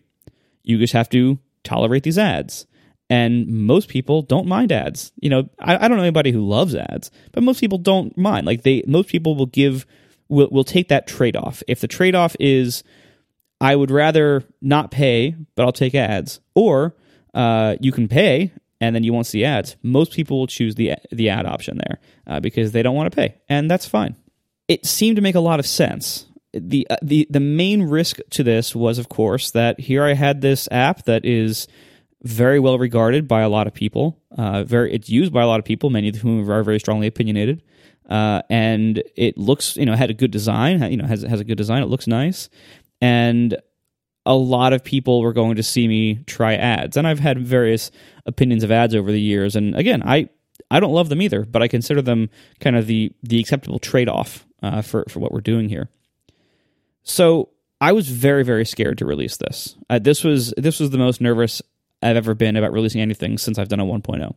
You 0.63 0.79
just 0.79 0.93
have 0.93 1.09
to 1.11 1.39
tolerate 1.65 2.03
these 2.03 2.19
ads, 2.19 2.67
and 3.09 3.47
most 3.47 3.89
people 3.89 4.23
don't 4.23 4.47
mind 4.47 4.73
ads. 4.73 5.13
You 5.21 5.31
know, 5.31 5.49
I, 5.59 5.85
I 5.85 5.89
don't 5.89 5.97
know 5.97 6.05
anybody 6.05 6.33
who 6.33 6.47
loves 6.47 6.75
ads, 6.75 7.11
but 7.33 7.43
most 7.43 7.61
people 7.61 7.79
don't 7.79 8.17
mind. 8.17 8.47
Like 8.47 8.63
they, 8.63 8.83
most 8.87 9.09
people 9.09 9.37
will 9.37 9.47
give 9.47 9.87
will 10.29 10.49
will 10.51 10.65
take 10.65 10.89
that 10.89 11.07
trade 11.07 11.37
off. 11.37 11.63
If 11.67 11.81
the 11.81 11.89
trade 11.89 12.15
off 12.15 12.37
is 12.39 12.85
I 13.61 13.75
would 13.77 13.91
rather 13.91 14.45
not 14.61 14.91
pay, 14.91 15.35
but 15.55 15.65
I'll 15.65 15.73
take 15.73 15.95
ads, 15.95 16.41
or 16.55 16.95
uh, 17.35 17.77
you 17.81 17.93
can 17.93 18.09
pay 18.09 18.53
and 18.81 18.95
then 18.95 19.05
you 19.05 19.13
won't 19.13 19.27
see 19.27 19.45
ads. 19.45 19.77
Most 19.83 20.13
people 20.13 20.39
will 20.39 20.47
choose 20.47 20.75
the 20.75 20.95
the 21.13 21.29
ad 21.29 21.47
option 21.47 21.79
there 21.79 21.99
uh, 22.27 22.41
because 22.41 22.73
they 22.73 22.83
don't 22.83 22.95
want 22.95 23.13
to 23.13 23.17
pay, 23.17 23.37
and 23.49 23.71
that's 23.71 23.87
fine. 23.87 24.17
It 24.69 24.87
seemed 24.87 25.17
to 25.17 25.23
make 25.23 25.35
a 25.35 25.41
lot 25.41 25.61
of 25.61 25.67
sense. 25.67 26.27
the 26.53 26.87
uh, 26.91 26.97
the 27.03 27.27
The 27.31 27.41
main 27.41 27.83
risk 27.83 28.19
to 28.31 28.43
this 28.43 28.75
was, 28.75 28.99
of 28.99 29.09
course, 29.09 29.51
that 29.53 29.81
here 29.81 30.05
I 30.05 30.15
had 30.15 30.41
this 30.41 30.69
app 30.71 31.05
that 31.05 31.25
is 31.25 31.69
very 32.23 32.59
well 32.59 32.79
regarded 32.79 33.27
by 33.27 33.41
a 33.41 33.49
lot 33.49 33.67
of 33.67 33.75
people. 33.75 34.19
Uh, 34.37 34.65
very, 34.65 34.93
it's 34.93 35.09
used 35.09 35.33
by 35.33 35.43
a 35.43 35.47
lot 35.47 35.59
of 35.59 35.65
people, 35.65 35.91
many 35.91 36.09
of 36.09 36.17
whom 36.17 36.51
are 36.51 36.63
very 36.63 36.79
strongly 36.79 37.07
opinionated. 37.07 37.63
Uh, 38.09 38.43
and 38.51 39.03
it 39.17 39.39
looks, 39.39 39.77
you 39.77 39.87
know, 39.87 39.95
had 39.95 40.11
a 40.11 40.15
good 40.15 40.31
design. 40.31 40.83
You 40.91 40.97
know, 40.97 41.07
has 41.07 41.23
has 41.23 41.41
a 41.41 41.45
good 41.45 41.59
design. 41.59 41.83
It 41.83 41.87
looks 41.87 42.07
nice, 42.07 42.49
and 43.01 43.57
a 44.27 44.35
lot 44.35 44.73
of 44.73 44.85
people 44.85 45.23
were 45.23 45.33
going 45.33 45.57
to 45.57 45.63
see 45.63 45.89
me 45.89 46.23
try 46.27 46.55
ads. 46.55 46.97
And 46.97 47.07
I've 47.07 47.19
had 47.19 47.39
various 47.39 47.91
opinions 48.27 48.63
of 48.63 48.71
ads 48.71 48.95
over 48.95 49.11
the 49.11 49.21
years. 49.21 49.57
And 49.57 49.75
again, 49.75 50.03
I, 50.05 50.29
I 50.71 50.81
don't 50.81 50.93
love 50.93 51.09
them 51.09 51.23
either, 51.23 51.45
but 51.45 51.63
I 51.63 51.69
consider 51.69 52.03
them 52.03 52.29
kind 52.61 52.77
of 52.77 52.87
the, 52.87 53.13
the 53.23 53.41
acceptable 53.41 53.79
trade 53.79 54.09
off 54.09 54.47
uh, 54.63 54.83
for, 54.83 55.05
for 55.09 55.21
what 55.21 55.33
we're 55.33 55.41
doing 55.41 55.69
here. 55.69 55.89
So 57.03 57.51
I 57.81 57.93
was 57.93 58.09
very, 58.09 58.45
very 58.45 58.67
scared 58.67 58.99
to 58.99 59.07
release 59.07 59.37
this. 59.37 59.77
Uh, 59.89 59.99
this 59.99 60.23
was 60.23 60.53
this 60.57 60.81
was 60.81 60.91
the 60.91 60.99
most 60.99 61.21
nervous 61.21 61.63
I've 62.03 62.17
ever 62.17 62.35
been 62.35 62.57
about 62.57 62.73
releasing 62.73 63.01
anything 63.01 63.39
since 63.39 63.59
I've 63.59 63.69
done 63.69 63.81
a 63.81 63.87
1.0. 63.87 64.35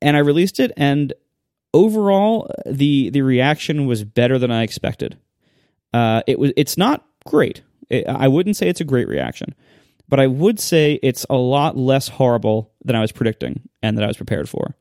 And 0.00 0.16
I 0.16 0.20
released 0.20 0.60
it, 0.60 0.72
and 0.76 1.12
overall, 1.74 2.50
the 2.64 3.10
the 3.10 3.22
reaction 3.22 3.86
was 3.86 4.04
better 4.04 4.38
than 4.38 4.50
I 4.50 4.62
expected. 4.62 5.18
Uh, 5.92 6.22
it 6.26 6.38
was 6.38 6.52
it's 6.56 6.76
not 6.76 7.04
great 7.24 7.62
It, 7.88 8.06
I 8.06 8.28
wouldn't 8.28 8.56
say 8.56 8.68
it's 8.68 8.80
a 8.80 8.84
great 8.84 9.08
reaction, 9.08 9.54
but 10.08 10.20
I 10.20 10.26
would 10.26 10.60
say 10.60 10.98
it's 11.02 11.26
a 11.30 11.36
lot 11.36 11.76
less 11.76 12.08
horrible 12.08 12.72
than 12.84 12.96
I 12.96 13.00
was 13.00 13.12
predicting 13.12 13.68
and 13.82 13.96
that 13.96 14.04
I 14.04 14.08
was 14.08 14.16
prepared 14.16 14.48
for. 14.48 14.76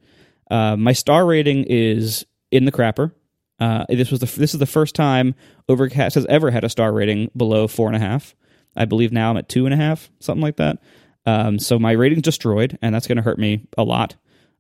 Uh, 0.50 0.76
my 0.76 0.94
star 0.94 1.26
rating 1.26 1.66
is 1.66 2.26
in 2.52 2.66
the 2.66 2.72
crapper. 2.72 3.12
Uh, 3.60 3.86
this 3.90 4.12
was 4.12 4.20
the 4.20 4.26
this 4.26 4.54
is 4.54 4.60
the 4.60 4.66
first 4.66 4.96
time 4.96 5.34
Overcast 5.70 6.16
has 6.16 6.26
ever 6.26 6.52
had 6.52 6.64
a 6.64 6.70
star 6.70 6.92
rating 6.92 7.32
below 7.36 7.68
four 7.68 7.88
and 7.88 7.96
a 7.96 8.00
half. 8.00 8.36
I 8.76 8.86
believe 8.86 9.12
now 9.12 9.32
I'm 9.32 9.38
at 9.38 9.48
two 9.48 9.66
and 9.66 9.74
a 9.74 9.78
half, 9.78 10.10
something 10.20 10.42
like 10.42 10.58
that. 10.58 10.80
Um, 11.26 11.58
so 11.58 11.80
my 11.80 11.94
rating's 11.94 12.22
destroyed, 12.22 12.78
and 12.82 12.94
that's 12.94 13.08
going 13.08 13.16
to 13.16 13.22
hurt 13.22 13.40
me 13.40 13.68
a 13.78 13.84
lot. 13.84 14.16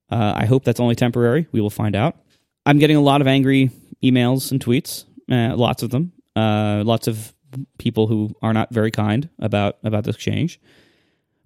Uh, 0.09 0.33
I 0.35 0.45
hope 0.45 0.63
that's 0.63 0.79
only 0.79 0.95
temporary. 0.95 1.47
We 1.51 1.61
will 1.61 1.69
find 1.69 1.95
out. 1.95 2.17
I'm 2.65 2.79
getting 2.79 2.95
a 2.95 3.01
lot 3.01 3.21
of 3.21 3.27
angry 3.27 3.69
emails 4.03 4.51
and 4.51 4.63
tweets, 4.63 5.05
uh, 5.29 5.55
lots 5.55 5.83
of 5.83 5.89
them, 5.89 6.13
uh, 6.35 6.83
lots 6.85 7.07
of 7.07 7.33
people 7.77 8.07
who 8.07 8.35
are 8.41 8.53
not 8.53 8.73
very 8.73 8.91
kind 8.91 9.29
about 9.39 9.77
about 9.83 10.03
this 10.03 10.17
change. 10.17 10.59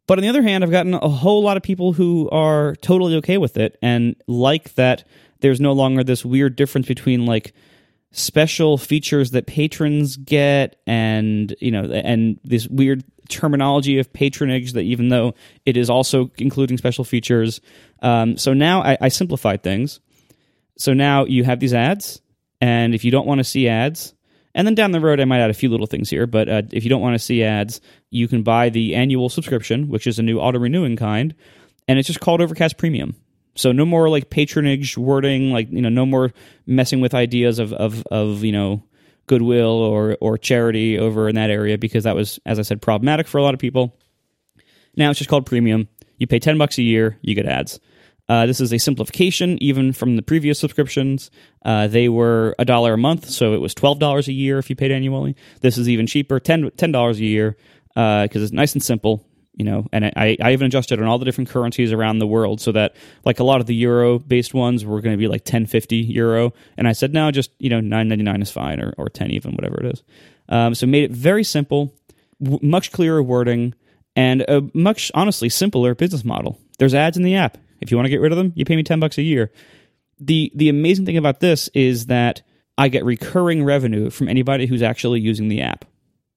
But 0.08 0.18
on 0.18 0.24
the 0.24 0.30
other 0.30 0.42
hand, 0.42 0.64
I've 0.64 0.72
gotten 0.72 0.96
a 0.96 1.08
whole 1.08 1.44
lot 1.44 1.56
of 1.56 1.62
people 1.62 1.94
who 1.94 2.30
are 2.32 2.76
totally 2.78 3.16
okay 3.18 3.38
with 3.38 3.58
it 3.58 3.78
and 3.82 4.16
like 4.28 4.74
that 4.74 5.08
there's 5.42 5.62
no 5.62 5.74
longer 5.74 6.04
this 6.04 6.26
weird 6.26 6.56
difference 6.56 6.88
between 6.88 7.26
like 7.26 7.54
special 8.12 8.78
features 8.78 9.32
that 9.32 9.46
patrons 9.46 10.18
get 10.18 10.78
and 10.88 11.56
you 11.62 11.70
know 11.70 11.84
and 11.84 12.40
this 12.44 12.68
weird 12.68 13.04
terminology 13.30 14.00
of 14.00 14.12
patronage 14.12 14.74
that 14.74 14.82
even 14.82 15.10
though 15.10 15.36
it 15.66 15.78
is 15.78 15.92
also 15.92 16.32
including 16.40 16.78
special 16.78 17.04
features 17.04 17.62
um, 18.02 18.36
so 18.36 18.54
now 18.54 18.82
I, 18.82 18.98
I 19.00 19.10
simplified 19.10 19.62
things 19.62 20.00
so 20.76 20.94
now 20.94 21.26
you 21.26 21.44
have 21.44 21.60
these 21.60 21.74
ads 21.74 22.20
and 22.60 22.96
if 22.96 23.06
you 23.06 23.12
don't 23.12 23.28
want 23.28 23.38
to 23.40 23.44
see 23.44 23.68
ads 23.68 24.16
and 24.56 24.66
then 24.68 24.76
down 24.76 24.92
the 24.92 25.00
road 25.00 25.20
i 25.20 25.26
might 25.26 25.40
add 25.40 25.50
a 25.50 25.54
few 25.54 25.70
little 25.70 25.88
things 25.88 26.10
here 26.10 26.28
but 26.28 26.50
uh, 26.50 26.62
if 26.72 26.84
you 26.84 26.90
don't 26.90 27.02
want 27.02 27.14
to 27.14 27.20
see 27.20 27.44
ads 27.44 27.82
you 28.10 28.28
can 28.28 28.44
buy 28.44 28.70
the 28.70 28.96
annual 28.96 29.30
subscription 29.30 29.90
which 29.90 30.08
is 30.08 30.20
a 30.20 30.24
new 30.24 30.40
auto 30.40 30.60
renewing 30.60 30.96
kind 30.96 31.36
and 31.88 32.00
it's 32.00 32.08
just 32.08 32.20
called 32.20 32.42
overcast 32.42 32.78
premium 32.78 33.16
so 33.60 33.74
no 33.74 33.86
more 33.86 34.10
like 34.10 34.30
patronage 34.30 34.98
wording, 34.98 35.52
like 35.52 35.70
you 35.70 35.82
know, 35.82 35.90
no 35.90 36.06
more 36.06 36.32
messing 36.66 37.02
with 37.02 37.14
ideas 37.14 37.60
of 37.60 37.74
of 37.74 38.04
of 38.10 38.44
you 38.44 38.54
know 38.54 38.84
goodwill 39.28 39.82
or 39.84 40.18
or 40.22 40.38
charity 40.38 40.98
over 40.98 41.28
in 41.28 41.36
that 41.36 41.50
area 41.50 41.78
because 41.78 42.06
that 42.06 42.16
was, 42.16 42.40
as 42.46 42.58
I 42.58 42.62
said, 42.62 42.82
problematic 42.82 43.28
for 43.28 43.38
a 43.38 43.44
lot 43.44 43.54
of 43.54 43.60
people. 43.60 43.98
Now 44.96 45.10
it's 45.10 45.20
just 45.20 45.30
called 45.30 45.46
premium. 45.46 45.90
You 46.18 46.28
pay 46.28 46.40
ten 46.40 46.58
bucks 46.58 46.78
a 46.78 46.84
year, 46.84 47.18
you 47.22 47.36
get 47.36 47.46
ads. 47.46 47.80
Uh, 48.30 48.46
this 48.46 48.62
is 48.62 48.72
a 48.72 48.78
simplification, 48.78 49.62
even 49.62 49.92
from 49.92 50.16
the 50.16 50.22
previous 50.22 50.60
subscriptions. 50.60 51.32
Uh, 51.66 51.88
they 51.88 52.08
were 52.08 52.56
a 52.60 52.64
dollar 52.64 52.94
a 52.94 52.98
month, 52.98 53.28
so 53.28 53.54
it 53.54 53.60
was 53.60 53.74
twelve 53.74 54.00
dollars 54.00 54.28
a 54.28 54.34
year 54.34 54.60
if 54.60 54.70
you 54.70 54.76
paid 54.76 54.92
annually. 54.92 55.36
This 55.62 55.78
is 55.78 55.90
even 55.90 56.08
cheaper, 56.08 56.40
ten 56.40 56.92
dollars 56.92 57.20
a 57.20 57.26
year, 57.26 57.58
because 57.90 58.36
uh, 58.38 58.42
it's 58.42 58.52
nice 58.54 58.74
and 58.74 58.84
simple 58.84 59.26
you 59.60 59.66
know 59.66 59.86
and 59.92 60.06
I, 60.06 60.38
I 60.42 60.54
even 60.54 60.68
adjusted 60.68 61.00
on 61.00 61.06
all 61.08 61.20
the 61.20 61.26
different 61.26 61.50
currencies 61.50 61.92
around 61.92 62.18
the 62.18 62.26
world 62.26 62.62
so 62.62 62.72
that 62.72 62.96
like 63.26 63.40
a 63.40 63.44
lot 63.44 63.62
of 63.62 63.68
the 63.68 63.76
euro 63.76 64.18
based 64.18 64.54
ones 64.54 64.86
were 64.86 65.02
going 65.02 65.14
to 65.14 65.18
be 65.18 65.28
like 65.28 65.42
1050 65.42 65.98
euro 65.98 66.54
and 66.78 66.88
i 66.88 66.94
said 66.94 67.14
no 67.14 67.30
just 67.30 67.52
you 67.60 67.70
know 67.70 67.80
999 67.82 68.42
is 68.42 68.50
fine 68.50 68.80
or, 68.80 68.94
or 68.98 69.10
10 69.10 69.30
even 69.32 69.52
whatever 69.52 69.80
it 69.82 69.94
is 69.94 70.04
um, 70.48 70.74
so 70.74 70.88
made 70.88 71.04
it 71.04 71.12
very 71.12 71.44
simple 71.44 71.94
w- 72.42 72.60
much 72.64 72.92
clearer 72.92 73.22
wording 73.22 73.76
and 74.16 74.42
a 74.44 74.64
much 74.74 75.12
honestly 75.14 75.50
simpler 75.50 75.94
business 75.94 76.24
model 76.24 76.58
there's 76.80 76.94
ads 76.94 77.18
in 77.18 77.24
the 77.24 77.36
app 77.36 77.58
if 77.82 77.92
you 77.92 77.98
want 77.98 78.06
to 78.06 78.10
get 78.10 78.22
rid 78.22 78.32
of 78.32 78.38
them 78.38 78.52
you 78.56 78.66
pay 78.66 78.76
me 78.76 78.84
10 78.84 79.00
bucks 79.00 79.18
a 79.18 79.22
year 79.22 79.52
the 80.20 80.52
the 80.56 80.70
amazing 80.70 81.06
thing 81.06 81.18
about 81.18 81.40
this 81.40 81.70
is 81.74 82.08
that 82.08 82.42
i 82.78 82.88
get 82.88 83.06
recurring 83.06 83.64
revenue 83.64 84.10
from 84.10 84.28
anybody 84.28 84.66
who's 84.66 84.82
actually 84.82 85.20
using 85.20 85.48
the 85.48 85.62
app 85.62 85.86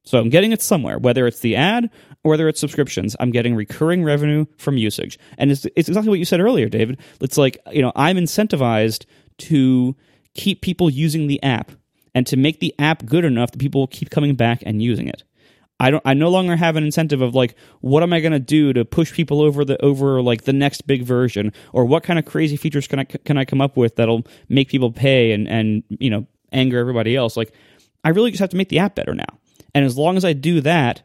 so 0.04 0.18
I'm 0.18 0.30
getting 0.30 0.52
it 0.52 0.62
somewhere, 0.62 0.98
whether 0.98 1.26
it's 1.26 1.40
the 1.40 1.56
ad 1.56 1.90
or 2.24 2.30
whether 2.30 2.48
it's 2.48 2.60
subscriptions. 2.60 3.14
I'm 3.20 3.30
getting 3.30 3.54
recurring 3.54 4.02
revenue 4.02 4.46
from 4.58 4.76
usage. 4.76 5.18
And 5.38 5.50
it's, 5.50 5.64
it's 5.76 5.88
exactly 5.88 6.10
what 6.10 6.18
you 6.18 6.24
said 6.24 6.40
earlier, 6.40 6.68
David. 6.68 7.00
It's 7.20 7.38
like, 7.38 7.58
you 7.70 7.82
know, 7.82 7.92
I'm 7.94 8.16
incentivized 8.16 9.06
to 9.38 9.96
keep 10.34 10.60
people 10.60 10.90
using 10.90 11.28
the 11.28 11.42
app 11.42 11.70
and 12.14 12.26
to 12.26 12.36
make 12.36 12.60
the 12.60 12.74
app 12.78 13.06
good 13.06 13.24
enough 13.24 13.52
that 13.52 13.58
people 13.58 13.82
will 13.82 13.88
keep 13.88 14.10
coming 14.10 14.34
back 14.34 14.62
and 14.66 14.82
using 14.82 15.08
it. 15.08 15.22
I 15.82 15.90
don't 15.90 16.02
I 16.06 16.14
no 16.14 16.28
longer 16.28 16.54
have 16.54 16.76
an 16.76 16.84
incentive 16.84 17.20
of 17.20 17.34
like 17.34 17.56
what 17.80 18.04
am 18.04 18.12
I 18.12 18.20
going 18.20 18.32
to 18.32 18.38
do 18.38 18.72
to 18.72 18.84
push 18.84 19.12
people 19.12 19.40
over 19.40 19.64
the 19.64 19.82
over 19.84 20.22
like 20.22 20.44
the 20.44 20.52
next 20.52 20.86
big 20.86 21.02
version 21.02 21.52
or 21.72 21.84
what 21.84 22.04
kind 22.04 22.20
of 22.20 22.24
crazy 22.24 22.56
features 22.56 22.86
can 22.86 23.00
I 23.00 23.04
can 23.04 23.36
I 23.36 23.44
come 23.44 23.60
up 23.60 23.76
with 23.76 23.96
that'll 23.96 24.24
make 24.48 24.68
people 24.68 24.92
pay 24.92 25.32
and 25.32 25.48
and 25.48 25.82
you 25.88 26.08
know 26.08 26.26
anger 26.52 26.78
everybody 26.78 27.16
else 27.16 27.36
like 27.36 27.52
I 28.04 28.10
really 28.10 28.30
just 28.30 28.40
have 28.40 28.50
to 28.50 28.56
make 28.56 28.68
the 28.68 28.78
app 28.78 28.94
better 28.94 29.14
now. 29.14 29.38
And 29.74 29.84
as 29.84 29.96
long 29.96 30.16
as 30.16 30.24
I 30.24 30.32
do 30.32 30.60
that, 30.60 31.02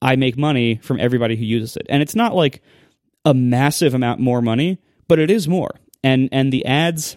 I 0.00 0.16
make 0.16 0.36
money 0.36 0.76
from 0.82 1.00
everybody 1.00 1.36
who 1.36 1.44
uses 1.44 1.76
it. 1.76 1.86
And 1.88 2.02
it's 2.02 2.14
not 2.14 2.34
like 2.34 2.62
a 3.24 3.34
massive 3.34 3.94
amount 3.94 4.20
more 4.20 4.42
money, 4.42 4.78
but 5.08 5.18
it 5.18 5.30
is 5.30 5.48
more. 5.48 5.70
And 6.04 6.28
and 6.32 6.52
the 6.52 6.66
ads, 6.66 7.16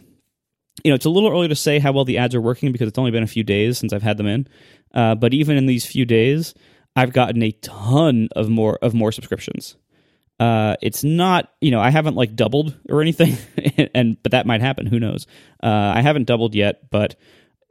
you 0.84 0.92
know, 0.92 0.96
it's 0.96 1.06
a 1.06 1.10
little 1.10 1.32
early 1.32 1.48
to 1.48 1.56
say 1.56 1.80
how 1.80 1.92
well 1.92 2.06
the 2.06 2.18
ads 2.18 2.36
are 2.36 2.42
working 2.42 2.72
because 2.72 2.88
it's 2.88 3.00
only 3.00 3.12
been 3.12 3.24
a 3.24 3.28
few 3.28 3.44
days 3.44 3.78
since 3.78 3.94
I've 3.94 4.04
had 4.04 4.18
them 4.18 4.28
in. 4.28 4.48
Uh, 4.94 5.16
but 5.16 5.34
even 5.34 5.58
in 5.58 5.66
these 5.66 5.86
few 5.86 6.06
days, 6.06 6.54
I've 6.96 7.14
gotten 7.14 7.44
a 7.44 7.52
ton 7.52 8.30
of 8.36 8.50
more 8.50 8.78
of 8.82 8.94
more 8.94 9.12
subscriptions. 9.12 9.76
Uh, 10.40 10.76
it's 10.82 11.04
not, 11.04 11.54
you 11.62 11.72
know, 11.72 11.80
I 11.80 11.92
haven't 11.92 12.16
like 12.16 12.36
doubled 12.36 12.78
or 12.90 13.02
anything, 13.02 13.38
and 13.94 14.22
but 14.22 14.34
that 14.34 14.46
might 14.46 14.62
happen. 14.62 14.86
Who 14.86 15.00
knows? 15.00 15.28
Uh, 15.62 15.94
I 15.96 16.02
haven't 16.02 16.26
doubled 16.26 16.56
yet, 16.56 16.90
but 16.90 17.16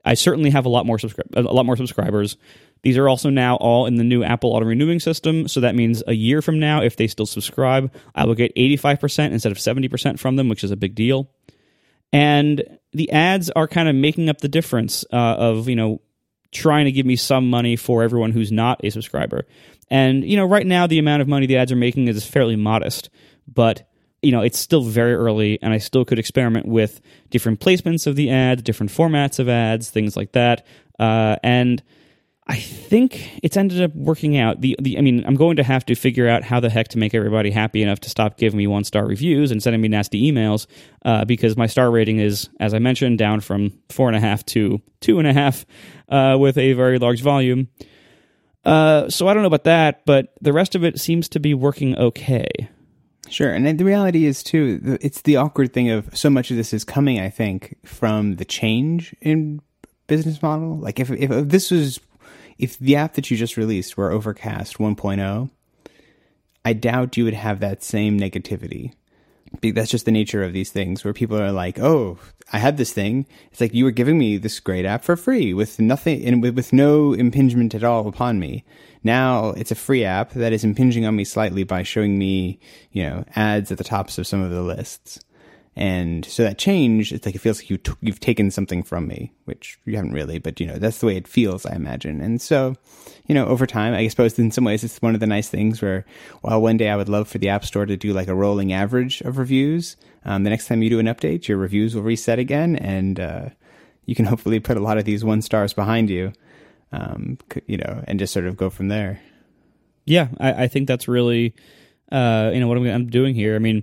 I 0.04 0.14
certainly 0.14 0.50
have 0.50 0.66
a 0.66 0.68
lot 0.68 0.86
more 0.86 0.98
subscri- 0.98 1.36
a 1.36 1.40
lot 1.40 1.66
more 1.66 1.76
subscribers. 1.76 2.36
These 2.82 2.98
are 2.98 3.08
also 3.08 3.30
now 3.30 3.56
all 3.56 3.86
in 3.86 3.96
the 3.96 4.04
new 4.04 4.22
Apple 4.22 4.50
auto 4.50 4.66
renewing 4.66 5.00
system. 5.00 5.48
So 5.48 5.60
that 5.60 5.74
means 5.74 6.02
a 6.06 6.12
year 6.12 6.42
from 6.42 6.58
now, 6.58 6.82
if 6.82 6.96
they 6.96 7.06
still 7.06 7.24
subscribe, 7.24 7.90
I 8.14 8.26
will 8.26 8.34
get 8.34 8.54
85% 8.54 9.32
instead 9.32 9.52
of 9.52 9.56
70% 9.56 10.18
from 10.18 10.36
them, 10.36 10.50
which 10.50 10.62
is 10.62 10.70
a 10.70 10.76
big 10.76 10.94
deal. 10.94 11.30
And 12.12 12.62
the 12.92 13.10
ads 13.10 13.48
are 13.50 13.66
kind 13.66 13.88
of 13.88 13.94
making 13.94 14.28
up 14.28 14.38
the 14.38 14.48
difference 14.48 15.02
uh, 15.10 15.16
of, 15.16 15.66
you 15.66 15.76
know, 15.76 16.02
trying 16.54 16.86
to 16.86 16.92
give 16.92 17.04
me 17.04 17.16
some 17.16 17.50
money 17.50 17.76
for 17.76 18.02
everyone 18.02 18.30
who's 18.30 18.52
not 18.52 18.82
a 18.84 18.90
subscriber. 18.90 19.46
And, 19.90 20.24
you 20.24 20.36
know, 20.36 20.46
right 20.46 20.66
now 20.66 20.86
the 20.86 20.98
amount 20.98 21.20
of 21.20 21.28
money 21.28 21.46
the 21.46 21.58
ads 21.58 21.72
are 21.72 21.76
making 21.76 22.08
is 22.08 22.24
fairly 22.24 22.56
modest, 22.56 23.10
but 23.46 23.86
you 24.22 24.32
know 24.32 24.40
it's 24.40 24.58
still 24.58 24.82
very 24.82 25.14
early 25.14 25.58
and 25.60 25.74
i 25.74 25.78
still 25.78 26.02
could 26.02 26.18
experiment 26.18 26.66
with 26.66 27.02
different 27.28 27.60
placements 27.60 28.06
of 28.06 28.16
the 28.16 28.30
ad, 28.30 28.64
different 28.64 28.90
formats 28.90 29.38
of 29.38 29.50
ads 29.50 29.90
things 29.90 30.16
like 30.16 30.32
that 30.32 30.66
uh, 30.98 31.36
and 31.42 31.82
I 32.46 32.56
think 32.56 33.40
it's 33.42 33.56
ended 33.56 33.80
up 33.80 33.94
working 33.94 34.36
out. 34.36 34.60
The, 34.60 34.76
the 34.78 34.98
I 34.98 35.00
mean, 35.00 35.24
I'm 35.26 35.34
going 35.34 35.56
to 35.56 35.62
have 35.62 35.86
to 35.86 35.94
figure 35.94 36.28
out 36.28 36.42
how 36.42 36.60
the 36.60 36.68
heck 36.68 36.88
to 36.88 36.98
make 36.98 37.14
everybody 37.14 37.50
happy 37.50 37.82
enough 37.82 38.00
to 38.00 38.10
stop 38.10 38.36
giving 38.36 38.58
me 38.58 38.66
one 38.66 38.84
star 38.84 39.06
reviews 39.06 39.50
and 39.50 39.62
sending 39.62 39.80
me 39.80 39.88
nasty 39.88 40.30
emails 40.30 40.66
uh, 41.06 41.24
because 41.24 41.56
my 41.56 41.66
star 41.66 41.90
rating 41.90 42.18
is, 42.18 42.50
as 42.60 42.74
I 42.74 42.80
mentioned, 42.80 43.16
down 43.16 43.40
from 43.40 43.72
four 43.88 44.08
and 44.08 44.16
a 44.16 44.20
half 44.20 44.44
to 44.46 44.82
two 45.00 45.18
and 45.18 45.26
a 45.26 45.32
half 45.32 45.64
uh, 46.10 46.36
with 46.38 46.58
a 46.58 46.74
very 46.74 46.98
large 46.98 47.22
volume. 47.22 47.68
Uh, 48.62 49.08
so 49.08 49.26
I 49.26 49.32
don't 49.32 49.42
know 49.42 49.48
about 49.48 49.64
that, 49.64 50.04
but 50.04 50.34
the 50.42 50.52
rest 50.52 50.74
of 50.74 50.84
it 50.84 51.00
seems 51.00 51.30
to 51.30 51.40
be 51.40 51.54
working 51.54 51.96
okay. 51.96 52.50
Sure, 53.30 53.52
and 53.52 53.78
the 53.78 53.84
reality 53.86 54.26
is 54.26 54.42
too, 54.42 54.98
it's 55.00 55.22
the 55.22 55.36
awkward 55.36 55.72
thing 55.72 55.90
of 55.90 56.14
so 56.16 56.28
much 56.28 56.50
of 56.50 56.58
this 56.58 56.74
is 56.74 56.84
coming, 56.84 57.18
I 57.20 57.30
think, 57.30 57.74
from 57.86 58.36
the 58.36 58.44
change 58.44 59.16
in 59.22 59.62
business 60.06 60.42
model. 60.42 60.76
Like 60.76 61.00
if 61.00 61.10
if, 61.10 61.30
if 61.30 61.48
this 61.48 61.70
was 61.70 62.00
if 62.58 62.78
the 62.78 62.96
app 62.96 63.14
that 63.14 63.30
you 63.30 63.36
just 63.36 63.56
released 63.56 63.96
were 63.96 64.10
Overcast 64.10 64.78
1.0, 64.78 65.50
I 66.64 66.72
doubt 66.72 67.16
you 67.16 67.24
would 67.24 67.34
have 67.34 67.60
that 67.60 67.82
same 67.82 68.18
negativity. 68.18 68.92
That's 69.62 69.90
just 69.90 70.04
the 70.04 70.10
nature 70.10 70.42
of 70.42 70.52
these 70.52 70.70
things 70.70 71.04
where 71.04 71.12
people 71.12 71.40
are 71.40 71.52
like, 71.52 71.78
"Oh, 71.78 72.18
I 72.52 72.58
had 72.58 72.76
this 72.76 72.92
thing." 72.92 73.26
It's 73.52 73.60
like 73.60 73.74
you 73.74 73.84
were 73.84 73.92
giving 73.92 74.18
me 74.18 74.36
this 74.36 74.58
great 74.58 74.84
app 74.84 75.04
for 75.04 75.16
free 75.16 75.54
with 75.54 75.78
nothing 75.78 76.24
and 76.24 76.42
with, 76.42 76.56
with 76.56 76.72
no 76.72 77.12
impingement 77.12 77.74
at 77.74 77.84
all 77.84 78.08
upon 78.08 78.40
me. 78.40 78.64
Now 79.04 79.50
it's 79.50 79.70
a 79.70 79.76
free 79.76 80.04
app 80.04 80.32
that 80.32 80.52
is 80.52 80.64
impinging 80.64 81.06
on 81.06 81.14
me 81.14 81.24
slightly 81.24 81.62
by 81.62 81.82
showing 81.82 82.18
me, 82.18 82.58
you 82.90 83.04
know, 83.04 83.24
ads 83.36 83.70
at 83.70 83.78
the 83.78 83.84
tops 83.84 84.18
of 84.18 84.26
some 84.26 84.40
of 84.42 84.50
the 84.50 84.62
lists. 84.62 85.20
And 85.76 86.24
so 86.24 86.44
that 86.44 86.56
change, 86.56 87.12
it's 87.12 87.26
like 87.26 87.34
it 87.34 87.40
feels 87.40 87.60
like 87.60 87.68
you 87.68 87.78
t- 87.78 87.92
you've 88.00 88.20
taken 88.20 88.50
something 88.50 88.84
from 88.84 89.08
me, 89.08 89.32
which 89.44 89.78
you 89.84 89.96
haven't 89.96 90.12
really, 90.12 90.38
but 90.38 90.60
you 90.60 90.66
know 90.66 90.78
that's 90.78 90.98
the 90.98 91.06
way 91.06 91.16
it 91.16 91.26
feels, 91.26 91.66
I 91.66 91.74
imagine. 91.74 92.20
And 92.20 92.40
so, 92.40 92.76
you 93.26 93.34
know, 93.34 93.46
over 93.46 93.66
time, 93.66 93.92
I 93.92 94.06
suppose 94.06 94.38
in 94.38 94.52
some 94.52 94.64
ways 94.64 94.84
it's 94.84 95.02
one 95.02 95.14
of 95.14 95.20
the 95.20 95.26
nice 95.26 95.48
things 95.48 95.82
where, 95.82 96.04
while 96.42 96.62
one 96.62 96.76
day 96.76 96.90
I 96.90 96.96
would 96.96 97.08
love 97.08 97.26
for 97.26 97.38
the 97.38 97.48
App 97.48 97.64
Store 97.64 97.86
to 97.86 97.96
do 97.96 98.12
like 98.12 98.28
a 98.28 98.34
rolling 98.34 98.72
average 98.72 99.20
of 99.22 99.36
reviews, 99.36 99.96
um, 100.24 100.44
the 100.44 100.50
next 100.50 100.68
time 100.68 100.82
you 100.82 100.90
do 100.90 101.00
an 101.00 101.06
update, 101.06 101.48
your 101.48 101.58
reviews 101.58 101.94
will 101.94 102.02
reset 102.02 102.38
again, 102.38 102.76
and 102.76 103.18
uh, 103.18 103.48
you 104.06 104.14
can 104.14 104.26
hopefully 104.26 104.60
put 104.60 104.76
a 104.76 104.80
lot 104.80 104.98
of 104.98 105.04
these 105.04 105.24
one 105.24 105.42
stars 105.42 105.72
behind 105.72 106.08
you, 106.08 106.32
um, 106.92 107.36
you 107.66 107.78
know, 107.78 108.04
and 108.06 108.20
just 108.20 108.32
sort 108.32 108.46
of 108.46 108.56
go 108.56 108.70
from 108.70 108.88
there. 108.88 109.20
Yeah, 110.04 110.28
I, 110.38 110.64
I 110.64 110.68
think 110.68 110.86
that's 110.86 111.08
really 111.08 111.54
uh, 112.12 112.50
you 112.54 112.60
know 112.60 112.68
what 112.68 112.76
I'm, 112.76 112.86
I'm, 112.86 113.06
doing 113.06 113.34
here. 113.34 113.56
I 113.56 113.58
mean, 113.58 113.82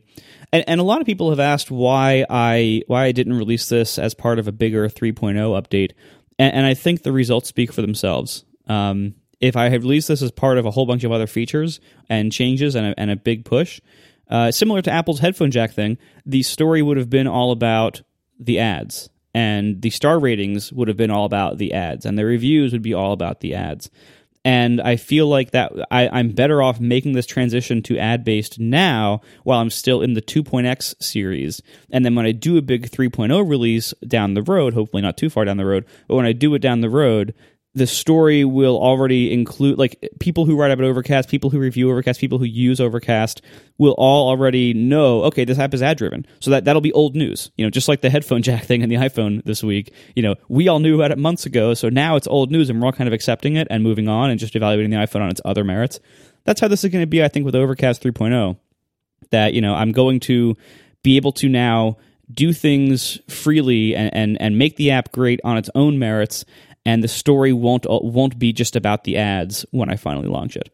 and, 0.51 0.63
and 0.67 0.79
a 0.79 0.83
lot 0.83 1.01
of 1.01 1.07
people 1.07 1.29
have 1.29 1.39
asked 1.39 1.71
why 1.71 2.25
I 2.29 2.83
why 2.87 3.05
I 3.05 3.11
didn't 3.11 3.37
release 3.37 3.69
this 3.69 3.97
as 3.97 4.13
part 4.13 4.39
of 4.39 4.47
a 4.47 4.51
bigger 4.51 4.87
3.0 4.87 5.35
update, 5.61 5.91
and, 6.37 6.53
and 6.53 6.65
I 6.65 6.73
think 6.73 7.03
the 7.03 7.11
results 7.11 7.49
speak 7.49 7.71
for 7.71 7.81
themselves. 7.81 8.45
Um, 8.67 9.15
if 9.39 9.55
I 9.55 9.69
had 9.69 9.81
released 9.81 10.07
this 10.07 10.21
as 10.21 10.31
part 10.31 10.57
of 10.57 10.65
a 10.65 10.71
whole 10.71 10.85
bunch 10.85 11.03
of 11.03 11.11
other 11.11 11.27
features 11.27 11.79
and 12.09 12.31
changes 12.31 12.75
and 12.75 12.87
a, 12.87 12.99
and 12.99 13.09
a 13.09 13.15
big 13.15 13.43
push, 13.43 13.81
uh, 14.29 14.51
similar 14.51 14.81
to 14.83 14.91
Apple's 14.91 15.19
headphone 15.19 15.51
jack 15.51 15.71
thing, 15.71 15.97
the 16.25 16.43
story 16.43 16.81
would 16.81 16.97
have 16.97 17.09
been 17.09 17.27
all 17.27 17.51
about 17.51 18.01
the 18.39 18.59
ads, 18.59 19.09
and 19.33 19.81
the 19.81 19.89
star 19.89 20.19
ratings 20.19 20.71
would 20.71 20.87
have 20.87 20.97
been 20.97 21.11
all 21.11 21.25
about 21.25 21.57
the 21.57 21.73
ads, 21.73 22.05
and 22.05 22.17
the 22.17 22.25
reviews 22.25 22.71
would 22.71 22.81
be 22.81 22.93
all 22.93 23.13
about 23.13 23.39
the 23.39 23.55
ads. 23.55 23.89
And 24.43 24.81
I 24.81 24.95
feel 24.95 25.27
like 25.27 25.51
that 25.51 25.71
I, 25.91 26.09
I'm 26.09 26.31
better 26.31 26.63
off 26.63 26.79
making 26.79 27.13
this 27.13 27.27
transition 27.27 27.83
to 27.83 27.97
ad 27.97 28.23
based 28.23 28.59
now 28.59 29.21
while 29.43 29.59
I'm 29.59 29.69
still 29.69 30.01
in 30.01 30.13
the 30.13 30.21
2.x 30.21 30.95
series. 30.99 31.61
And 31.91 32.03
then 32.03 32.15
when 32.15 32.25
I 32.25 32.31
do 32.31 32.57
a 32.57 32.61
big 32.61 32.89
3.0 32.89 33.47
release 33.47 33.93
down 34.07 34.33
the 34.33 34.41
road, 34.41 34.73
hopefully 34.73 35.03
not 35.03 35.17
too 35.17 35.29
far 35.29 35.45
down 35.45 35.57
the 35.57 35.65
road, 35.65 35.85
but 36.07 36.15
when 36.15 36.25
I 36.25 36.33
do 36.33 36.53
it 36.55 36.59
down 36.59 36.81
the 36.81 36.89
road, 36.89 37.35
the 37.73 37.87
story 37.87 38.43
will 38.43 38.77
already 38.77 39.31
include 39.31 39.77
like 39.77 40.09
people 40.19 40.45
who 40.45 40.57
write 40.57 40.71
about 40.71 40.85
Overcast, 40.85 41.29
people 41.29 41.49
who 41.49 41.59
review 41.59 41.89
Overcast, 41.89 42.19
people 42.19 42.37
who 42.37 42.45
use 42.45 42.81
Overcast 42.81 43.41
will 43.77 43.95
all 43.97 44.27
already 44.27 44.73
know, 44.73 45.23
okay, 45.23 45.45
this 45.45 45.57
app 45.57 45.73
is 45.73 45.81
ad 45.81 45.97
driven. 45.97 46.25
So 46.41 46.51
that 46.51 46.65
that'll 46.65 46.81
be 46.81 46.91
old 46.91 47.15
news. 47.15 47.49
You 47.57 47.65
know, 47.65 47.69
just 47.69 47.87
like 47.87 48.01
the 48.01 48.09
headphone 48.09 48.41
jack 48.43 48.65
thing 48.65 48.81
in 48.81 48.89
the 48.89 48.97
iPhone 48.97 49.43
this 49.45 49.63
week, 49.63 49.93
you 50.15 50.23
know, 50.23 50.35
we 50.49 50.67
all 50.67 50.79
knew 50.79 50.95
about 50.95 51.11
it 51.11 51.17
months 51.17 51.45
ago, 51.45 51.73
so 51.73 51.87
now 51.87 52.17
it's 52.17 52.27
old 52.27 52.51
news 52.51 52.69
and 52.69 52.81
we're 52.81 52.87
all 52.87 52.91
kind 52.91 53.07
of 53.07 53.13
accepting 53.13 53.55
it 53.55 53.67
and 53.69 53.83
moving 53.83 54.09
on 54.09 54.29
and 54.29 54.39
just 54.39 54.55
evaluating 54.55 54.91
the 54.91 54.97
iPhone 54.97 55.21
on 55.21 55.29
its 55.29 55.41
other 55.45 55.63
merits. 55.63 55.99
That's 56.43 56.59
how 56.59 56.67
this 56.67 56.83
is 56.83 56.91
going 56.91 57.03
to 57.03 57.07
be 57.07 57.23
I 57.23 57.29
think 57.29 57.45
with 57.45 57.55
Overcast 57.55 58.03
3.0 58.03 58.57
that, 59.29 59.53
you 59.53 59.61
know, 59.61 59.75
I'm 59.75 59.93
going 59.93 60.19
to 60.21 60.57
be 61.03 61.15
able 61.15 61.31
to 61.33 61.47
now 61.47 61.97
do 62.33 62.53
things 62.53 63.19
freely 63.29 63.95
and, 63.95 64.13
and, 64.13 64.41
and 64.41 64.57
make 64.57 64.77
the 64.77 64.91
app 64.91 65.11
great 65.11 65.39
on 65.43 65.57
its 65.57 65.69
own 65.75 65.99
merits 65.99 66.45
and 66.85 67.03
the 67.03 67.07
story 67.07 67.53
won't 67.53 67.85
uh, 67.85 67.99
won't 68.01 68.39
be 68.39 68.53
just 68.53 68.75
about 68.75 69.03
the 69.03 69.17
ads 69.17 69.65
when 69.71 69.89
I 69.89 69.95
finally 69.95 70.27
launch 70.27 70.55
it. 70.55 70.69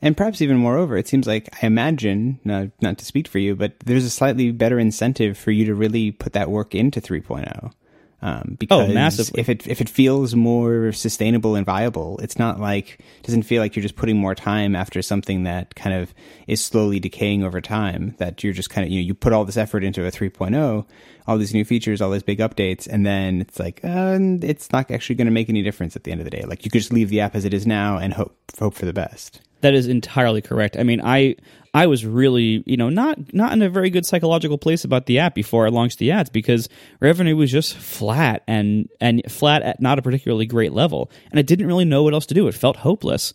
And 0.00 0.16
perhaps 0.16 0.40
even 0.40 0.58
moreover, 0.58 0.96
it 0.96 1.08
seems 1.08 1.26
like 1.26 1.48
I 1.62 1.66
imagine, 1.66 2.38
not, 2.44 2.68
not 2.80 2.98
to 2.98 3.04
speak 3.04 3.26
for 3.26 3.38
you, 3.38 3.56
but 3.56 3.80
there's 3.80 4.04
a 4.04 4.10
slightly 4.10 4.52
better 4.52 4.78
incentive 4.78 5.36
for 5.36 5.50
you 5.50 5.64
to 5.64 5.74
really 5.74 6.12
put 6.12 6.34
that 6.34 6.50
work 6.50 6.74
into 6.74 7.00
3.0. 7.00 7.72
Um, 8.20 8.56
because 8.58 8.90
oh, 8.90 8.92
massively. 8.92 9.40
if 9.40 9.48
it 9.48 9.66
if 9.68 9.80
it 9.80 9.88
feels 9.88 10.34
more 10.34 10.90
sustainable 10.90 11.54
and 11.54 11.64
viable, 11.64 12.18
it's 12.18 12.36
not 12.36 12.58
like 12.58 12.98
it 12.98 13.22
doesn't 13.22 13.44
feel 13.44 13.62
like 13.62 13.76
you're 13.76 13.82
just 13.82 13.94
putting 13.94 14.16
more 14.16 14.34
time 14.34 14.74
after 14.74 15.00
something 15.02 15.44
that 15.44 15.76
kind 15.76 15.94
of 15.94 16.12
is 16.48 16.64
slowly 16.64 16.98
decaying 16.98 17.44
over 17.44 17.60
time. 17.60 18.16
That 18.18 18.42
you're 18.42 18.52
just 18.52 18.70
kind 18.70 18.84
of 18.84 18.90
you 18.90 19.00
know 19.00 19.06
you 19.06 19.14
put 19.14 19.32
all 19.32 19.44
this 19.44 19.56
effort 19.56 19.84
into 19.84 20.04
a 20.04 20.10
3.0, 20.10 20.84
all 21.28 21.38
these 21.38 21.54
new 21.54 21.64
features, 21.64 22.00
all 22.00 22.10
these 22.10 22.24
big 22.24 22.40
updates, 22.40 22.88
and 22.88 23.06
then 23.06 23.40
it's 23.40 23.60
like 23.60 23.80
uh, 23.84 24.18
it's 24.42 24.72
not 24.72 24.90
actually 24.90 25.14
going 25.14 25.26
to 25.26 25.32
make 25.32 25.48
any 25.48 25.62
difference 25.62 25.94
at 25.94 26.02
the 26.02 26.10
end 26.10 26.20
of 26.20 26.24
the 26.24 26.30
day. 26.30 26.42
Like 26.42 26.64
you 26.64 26.72
could 26.72 26.80
just 26.80 26.92
leave 26.92 27.10
the 27.10 27.20
app 27.20 27.36
as 27.36 27.44
it 27.44 27.54
is 27.54 27.68
now 27.68 27.98
and 27.98 28.12
hope 28.12 28.36
hope 28.58 28.74
for 28.74 28.84
the 28.86 28.92
best. 28.92 29.42
That 29.60 29.74
is 29.74 29.88
entirely 29.88 30.40
correct. 30.40 30.76
I 30.76 30.82
mean, 30.82 31.00
I 31.02 31.36
I 31.74 31.86
was 31.86 32.04
really, 32.04 32.62
you 32.66 32.76
know, 32.76 32.88
not 32.88 33.34
not 33.34 33.52
in 33.52 33.62
a 33.62 33.68
very 33.68 33.90
good 33.90 34.06
psychological 34.06 34.58
place 34.58 34.84
about 34.84 35.06
the 35.06 35.18
app 35.18 35.34
before 35.34 35.66
I 35.66 35.70
launched 35.70 35.98
the 35.98 36.12
ads 36.12 36.30
because 36.30 36.68
revenue 37.00 37.36
was 37.36 37.50
just 37.50 37.76
flat 37.76 38.42
and 38.46 38.88
and 39.00 39.22
flat 39.28 39.62
at 39.62 39.80
not 39.80 39.98
a 39.98 40.02
particularly 40.02 40.46
great 40.46 40.72
level, 40.72 41.10
and 41.30 41.38
I 41.38 41.42
didn't 41.42 41.66
really 41.66 41.84
know 41.84 42.02
what 42.02 42.14
else 42.14 42.26
to 42.26 42.34
do. 42.34 42.48
It 42.48 42.54
felt 42.54 42.76
hopeless. 42.76 43.34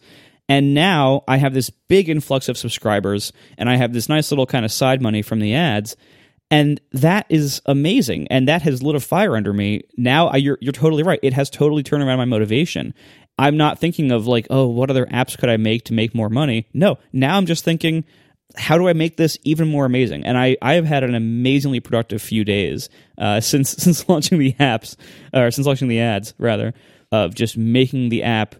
And 0.49 0.73
now 0.73 1.23
I 1.25 1.37
have 1.37 1.53
this 1.53 1.69
big 1.69 2.09
influx 2.09 2.49
of 2.49 2.57
subscribers, 2.57 3.31
and 3.57 3.69
I 3.69 3.77
have 3.77 3.93
this 3.93 4.09
nice 4.09 4.29
little 4.29 4.45
kind 4.45 4.65
of 4.65 4.71
side 4.73 5.01
money 5.01 5.21
from 5.21 5.39
the 5.39 5.55
ads, 5.55 5.95
and 6.51 6.81
that 6.91 7.25
is 7.29 7.61
amazing. 7.65 8.27
And 8.27 8.47
that 8.47 8.61
has 8.63 8.83
lit 8.83 8.95
a 8.95 8.99
fire 8.99 9.37
under 9.37 9.53
me. 9.53 9.83
Now 9.95 10.27
I, 10.27 10.37
you're 10.37 10.57
you're 10.59 10.73
totally 10.73 11.03
right. 11.03 11.19
It 11.23 11.33
has 11.33 11.49
totally 11.49 11.83
turned 11.83 12.03
around 12.03 12.17
my 12.17 12.25
motivation. 12.25 12.93
I'm 13.37 13.57
not 13.57 13.79
thinking 13.79 14.11
of 14.11 14.27
like, 14.27 14.47
oh, 14.49 14.67
what 14.67 14.89
other 14.89 15.05
apps 15.07 15.37
could 15.37 15.49
I 15.49 15.57
make 15.57 15.85
to 15.85 15.93
make 15.93 16.13
more 16.13 16.29
money? 16.29 16.67
No, 16.73 16.99
now 17.11 17.37
I'm 17.37 17.45
just 17.45 17.63
thinking, 17.63 18.05
how 18.55 18.77
do 18.77 18.87
I 18.87 18.93
make 18.93 19.17
this 19.17 19.37
even 19.43 19.67
more 19.67 19.85
amazing? 19.85 20.25
And 20.25 20.37
I, 20.37 20.55
I 20.61 20.73
have 20.73 20.85
had 20.85 21.03
an 21.03 21.15
amazingly 21.15 21.79
productive 21.79 22.21
few 22.21 22.43
days 22.43 22.89
uh, 23.17 23.39
since 23.41 23.71
since 23.71 24.07
launching 24.07 24.39
the 24.39 24.53
apps, 24.53 24.95
or 25.33 25.49
since 25.51 25.65
launching 25.65 25.87
the 25.87 25.99
ads 25.99 26.33
rather, 26.37 26.73
of 27.11 27.33
just 27.33 27.57
making 27.57 28.09
the 28.09 28.23
app 28.23 28.55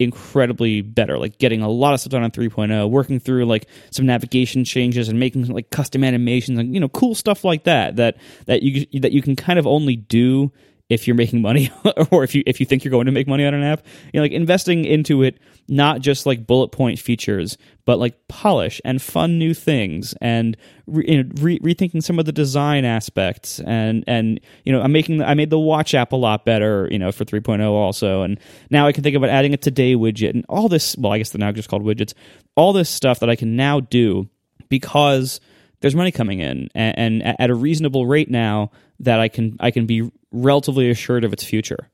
incredibly 0.00 0.80
better 0.80 1.18
like 1.18 1.38
getting 1.38 1.60
a 1.60 1.68
lot 1.68 1.92
of 1.92 1.98
stuff 1.98 2.12
done 2.12 2.22
on 2.22 2.30
3.0 2.30 2.88
working 2.88 3.18
through 3.18 3.44
like 3.44 3.66
some 3.90 4.06
navigation 4.06 4.64
changes 4.64 5.08
and 5.08 5.18
making 5.18 5.44
like 5.48 5.70
custom 5.70 6.04
animations 6.04 6.56
and 6.56 6.72
you 6.72 6.78
know 6.78 6.88
cool 6.88 7.16
stuff 7.16 7.42
like 7.42 7.64
that 7.64 7.96
that 7.96 8.16
that 8.46 8.62
you 8.62 8.86
that 9.00 9.10
you 9.10 9.20
can 9.20 9.34
kind 9.34 9.58
of 9.58 9.66
only 9.66 9.96
do 9.96 10.52
if 10.88 11.06
you're 11.06 11.16
making 11.16 11.42
money 11.42 11.70
or 12.10 12.24
if 12.24 12.34
you 12.34 12.42
if 12.46 12.60
you 12.60 12.66
think 12.66 12.84
you're 12.84 12.90
going 12.90 13.06
to 13.06 13.12
make 13.12 13.26
money 13.26 13.44
on 13.44 13.54
an 13.54 13.62
app 13.62 13.84
you 14.12 14.18
know 14.18 14.22
like 14.22 14.32
investing 14.32 14.84
into 14.84 15.22
it 15.22 15.38
not 15.68 16.00
just 16.00 16.24
like 16.24 16.46
bullet 16.46 16.68
point 16.68 16.98
features 16.98 17.58
but 17.84 17.98
like 17.98 18.16
polish 18.28 18.80
and 18.84 19.00
fun 19.00 19.38
new 19.38 19.54
things 19.54 20.14
and 20.20 20.56
re, 20.86 21.04
you 21.06 21.22
know, 21.22 21.30
re, 21.40 21.58
rethinking 21.60 22.02
some 22.02 22.18
of 22.18 22.24
the 22.24 22.32
design 22.32 22.84
aspects 22.84 23.60
and 23.60 24.04
and 24.06 24.40
you 24.64 24.72
know 24.72 24.80
I'm 24.80 24.92
making 24.92 25.22
I 25.22 25.34
made 25.34 25.50
the 25.50 25.58
watch 25.58 25.94
app 25.94 26.12
a 26.12 26.16
lot 26.16 26.44
better 26.44 26.88
you 26.90 26.98
know 26.98 27.12
for 27.12 27.24
3.0 27.24 27.66
also. 27.70 28.22
And 28.22 28.38
now 28.70 28.86
I 28.86 28.92
can 28.92 29.02
think 29.02 29.16
about 29.16 29.30
adding 29.30 29.54
a 29.54 29.56
today 29.56 29.94
widget 29.94 30.30
and 30.30 30.44
all 30.48 30.68
this 30.68 30.96
well 30.98 31.12
I 31.12 31.18
guess 31.18 31.30
they're 31.30 31.40
now 31.40 31.52
just 31.52 31.68
called 31.68 31.82
widgets 31.82 32.14
all 32.56 32.72
this 32.72 32.90
stuff 32.90 33.20
that 33.20 33.30
I 33.30 33.36
can 33.36 33.56
now 33.56 33.80
do 33.80 34.28
because 34.68 35.40
there's 35.80 35.94
money 35.94 36.10
coming 36.10 36.40
in 36.40 36.68
and, 36.74 37.22
and 37.22 37.40
at 37.40 37.50
a 37.50 37.54
reasonable 37.54 38.06
rate 38.06 38.30
now 38.30 38.70
that 39.00 39.20
I 39.20 39.28
can 39.28 39.56
I 39.60 39.70
can 39.70 39.86
be 39.86 40.10
relatively 40.32 40.90
assured 40.90 41.24
of 41.24 41.32
its 41.32 41.44
future, 41.44 41.88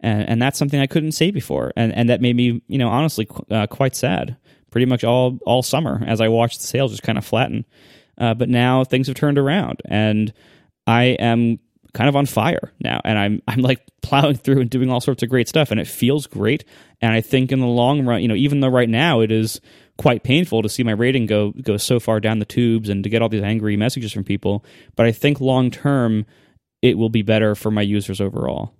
and, 0.00 0.28
and 0.28 0.42
that's 0.42 0.58
something 0.58 0.80
I 0.80 0.86
couldn't 0.86 1.12
say 1.12 1.30
before, 1.30 1.72
and 1.76 1.94
and 1.94 2.08
that 2.08 2.20
made 2.20 2.36
me 2.36 2.62
you 2.68 2.78
know 2.78 2.88
honestly 2.88 3.28
uh, 3.50 3.66
quite 3.66 3.94
sad. 3.94 4.36
Pretty 4.70 4.86
much 4.86 5.04
all 5.04 5.38
all 5.46 5.62
summer 5.62 6.02
as 6.06 6.20
I 6.20 6.28
watched 6.28 6.60
the 6.60 6.66
sales 6.66 6.90
just 6.90 7.02
kind 7.02 7.18
of 7.18 7.24
flatten, 7.24 7.64
uh, 8.18 8.34
but 8.34 8.48
now 8.48 8.84
things 8.84 9.06
have 9.06 9.16
turned 9.16 9.38
around, 9.38 9.80
and 9.86 10.32
I 10.86 11.04
am 11.04 11.58
kind 11.94 12.08
of 12.08 12.16
on 12.16 12.26
fire 12.26 12.72
now, 12.80 13.00
and 13.04 13.18
I'm 13.18 13.42
I'm 13.48 13.60
like 13.60 13.82
plowing 14.02 14.36
through 14.36 14.60
and 14.60 14.70
doing 14.70 14.90
all 14.90 15.00
sorts 15.00 15.22
of 15.22 15.28
great 15.28 15.48
stuff, 15.48 15.70
and 15.70 15.80
it 15.80 15.86
feels 15.86 16.26
great. 16.26 16.64
And 17.00 17.12
I 17.12 17.20
think 17.20 17.52
in 17.52 17.60
the 17.60 17.66
long 17.66 18.04
run, 18.06 18.22
you 18.22 18.28
know, 18.28 18.34
even 18.34 18.60
though 18.60 18.68
right 18.68 18.88
now 18.88 19.20
it 19.20 19.32
is 19.32 19.60
quite 19.96 20.22
painful 20.22 20.62
to 20.62 20.68
see 20.68 20.82
my 20.82 20.92
rating 20.92 21.26
go 21.26 21.52
go 21.62 21.76
so 21.76 21.98
far 21.98 22.20
down 22.20 22.38
the 22.38 22.44
tubes 22.44 22.88
and 22.88 23.02
to 23.04 23.10
get 23.10 23.22
all 23.22 23.28
these 23.28 23.42
angry 23.42 23.76
messages 23.76 24.12
from 24.12 24.24
people, 24.24 24.64
but 24.94 25.06
I 25.06 25.12
think 25.12 25.40
long 25.40 25.70
term 25.70 26.26
it 26.82 26.98
will 26.98 27.08
be 27.08 27.22
better 27.22 27.54
for 27.54 27.70
my 27.70 27.82
users 27.82 28.20
overall. 28.20 28.74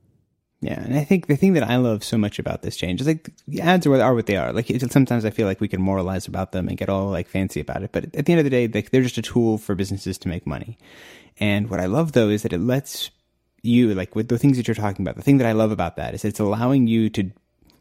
Yeah, 0.60 0.80
and 0.80 0.96
I 0.96 1.04
think 1.04 1.26
the 1.26 1.36
thing 1.36 1.52
that 1.52 1.62
I 1.62 1.76
love 1.76 2.02
so 2.02 2.16
much 2.16 2.38
about 2.38 2.62
this 2.62 2.76
change 2.76 3.00
is 3.00 3.06
like 3.06 3.30
the 3.46 3.60
ads 3.60 3.86
are, 3.86 4.00
are 4.00 4.14
what 4.14 4.26
they 4.26 4.36
are. 4.36 4.52
Like 4.52 4.70
sometimes 4.90 5.24
I 5.24 5.30
feel 5.30 5.46
like 5.46 5.60
we 5.60 5.68
can 5.68 5.82
moralize 5.82 6.26
about 6.26 6.52
them 6.52 6.68
and 6.68 6.78
get 6.78 6.88
all 6.88 7.08
like 7.08 7.28
fancy 7.28 7.60
about 7.60 7.82
it, 7.82 7.92
but 7.92 8.04
at 8.16 8.26
the 8.26 8.32
end 8.32 8.40
of 8.40 8.44
the 8.44 8.50
day, 8.50 8.66
like 8.66 8.90
they're 8.90 9.02
just 9.02 9.18
a 9.18 9.22
tool 9.22 9.58
for 9.58 9.74
businesses 9.74 10.18
to 10.18 10.28
make 10.28 10.46
money. 10.46 10.78
And 11.38 11.68
what 11.68 11.80
I 11.80 11.86
love 11.86 12.12
though 12.12 12.30
is 12.30 12.42
that 12.42 12.54
it 12.54 12.60
lets 12.60 13.10
you 13.62 13.94
like 13.94 14.14
with 14.14 14.28
the 14.28 14.38
things 14.38 14.56
that 14.56 14.66
you're 14.66 14.74
talking 14.74 15.04
about. 15.04 15.16
The 15.16 15.22
thing 15.22 15.38
that 15.38 15.46
I 15.46 15.52
love 15.52 15.72
about 15.72 15.96
that 15.96 16.14
is 16.14 16.24
it's 16.24 16.40
allowing 16.40 16.86
you 16.86 17.10
to 17.10 17.30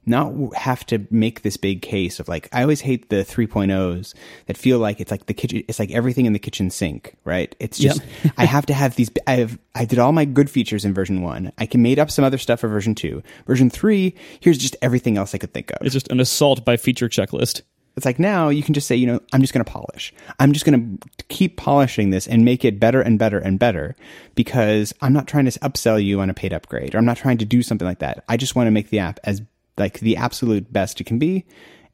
not 0.05 0.55
have 0.55 0.85
to 0.87 1.07
make 1.09 1.41
this 1.41 1.57
big 1.57 1.81
case 1.81 2.19
of 2.19 2.27
like 2.27 2.49
I 2.51 2.61
always 2.61 2.81
hate 2.81 3.09
the 3.09 3.17
3.0s 3.17 4.13
that 4.45 4.57
feel 4.57 4.79
like 4.79 4.99
it's 4.99 5.11
like 5.11 5.25
the 5.25 5.33
kitchen 5.33 5.63
it's 5.67 5.79
like 5.79 5.91
everything 5.91 6.25
in 6.25 6.33
the 6.33 6.39
kitchen 6.39 6.69
sink, 6.69 7.15
right? 7.23 7.55
It's 7.59 7.77
just 7.77 8.01
yep. 8.23 8.33
I 8.37 8.45
have 8.45 8.65
to 8.67 8.73
have 8.73 8.95
these 8.95 9.09
I 9.27 9.37
have 9.37 9.59
I 9.73 9.85
did 9.85 9.99
all 9.99 10.11
my 10.11 10.25
good 10.25 10.49
features 10.49 10.85
in 10.85 10.93
version 10.93 11.21
1. 11.21 11.51
I 11.57 11.65
can 11.65 11.81
made 11.81 11.99
up 11.99 12.11
some 12.11 12.25
other 12.25 12.37
stuff 12.37 12.61
for 12.61 12.67
version 12.67 12.95
2. 12.95 13.21
Version 13.45 13.69
3, 13.69 14.15
here's 14.39 14.57
just 14.57 14.75
everything 14.81 15.17
else 15.17 15.35
I 15.35 15.37
could 15.37 15.53
think 15.53 15.71
of. 15.71 15.85
It's 15.85 15.93
just 15.93 16.11
an 16.11 16.19
assault 16.19 16.65
by 16.65 16.77
feature 16.77 17.09
checklist. 17.09 17.61
It's 17.95 18.05
like 18.05 18.19
now 18.19 18.49
you 18.49 18.61
can 18.61 18.73
just 18.73 18.87
say, 18.87 18.95
you 18.95 19.07
know, 19.07 19.21
I'm 19.31 19.41
just 19.41 19.53
going 19.53 19.63
to 19.63 19.71
polish. 19.71 20.13
I'm 20.39 20.51
just 20.51 20.65
going 20.65 20.97
to 20.97 21.23
keep 21.29 21.55
polishing 21.57 22.09
this 22.09 22.27
and 22.27 22.43
make 22.43 22.65
it 22.65 22.79
better 22.79 23.01
and 23.01 23.17
better 23.17 23.39
and 23.39 23.57
better 23.57 23.95
because 24.35 24.93
I'm 25.01 25.13
not 25.13 25.27
trying 25.27 25.45
to 25.45 25.59
upsell 25.59 26.03
you 26.03 26.19
on 26.19 26.29
a 26.29 26.33
paid 26.33 26.53
upgrade 26.53 26.93
or 26.93 26.97
I'm 26.97 27.05
not 27.05 27.17
trying 27.17 27.37
to 27.37 27.45
do 27.45 27.63
something 27.63 27.87
like 27.87 27.99
that. 27.99 28.23
I 28.27 28.35
just 28.35 28.55
want 28.55 28.67
to 28.67 28.71
make 28.71 28.89
the 28.89 28.99
app 28.99 29.19
as 29.23 29.41
like 29.77 29.99
the 29.99 30.17
absolute 30.17 30.71
best 30.71 31.01
it 31.01 31.05
can 31.05 31.19
be. 31.19 31.45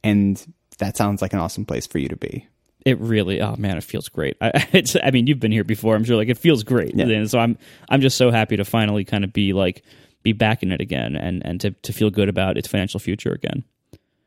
And 0.03 0.43
that 0.79 0.97
sounds 0.97 1.21
like 1.21 1.33
an 1.33 1.39
awesome 1.39 1.65
place 1.65 1.87
for 1.87 1.99
you 1.99 2.09
to 2.09 2.15
be. 2.15 2.47
It 2.85 2.99
really, 2.99 3.41
oh 3.41 3.55
man, 3.57 3.77
it 3.77 3.83
feels 3.83 4.09
great. 4.09 4.37
I, 4.41 4.67
it's, 4.73 4.95
I 5.03 5.11
mean, 5.11 5.27
you've 5.27 5.39
been 5.39 5.51
here 5.51 5.63
before. 5.63 5.95
I'm 5.95 6.03
sure, 6.03 6.15
like 6.15 6.29
it 6.29 6.37
feels 6.37 6.63
great. 6.63 6.95
Yeah. 6.95 7.05
And 7.05 7.29
so 7.29 7.39
I'm, 7.39 7.57
I'm 7.89 8.01
just 8.01 8.17
so 8.17 8.31
happy 8.31 8.57
to 8.57 8.65
finally 8.65 9.05
kind 9.05 9.23
of 9.23 9.31
be 9.31 9.53
like, 9.53 9.83
be 10.23 10.33
back 10.33 10.63
in 10.63 10.71
it 10.71 10.81
again, 10.81 11.15
and 11.15 11.45
and 11.45 11.59
to 11.61 11.71
to 11.71 11.93
feel 11.93 12.09
good 12.09 12.29
about 12.29 12.57
its 12.57 12.67
financial 12.67 12.99
future 12.99 13.31
again. 13.31 13.63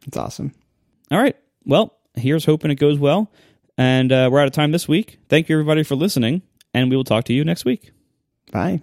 It's 0.07 0.17
awesome. 0.17 0.53
All 1.11 1.19
right. 1.19 1.37
Well, 1.65 1.97
here's 2.15 2.45
hoping 2.45 2.71
it 2.71 2.77
goes 2.77 2.99
well. 2.99 3.31
And 3.77 4.13
uh, 4.13 4.29
we're 4.31 4.41
out 4.41 4.47
of 4.47 4.53
time 4.53 4.71
this 4.71 4.87
week. 4.87 5.19
Thank 5.29 5.49
you 5.49 5.57
everybody 5.57 5.83
for 5.83 5.97
listening, 5.97 6.43
and 6.73 6.91
we 6.91 6.97
will 6.97 7.05
talk 7.05 7.25
to 7.25 7.33
you 7.33 7.45
next 7.45 7.65
week. 7.65 7.91
Bye. 8.53 8.83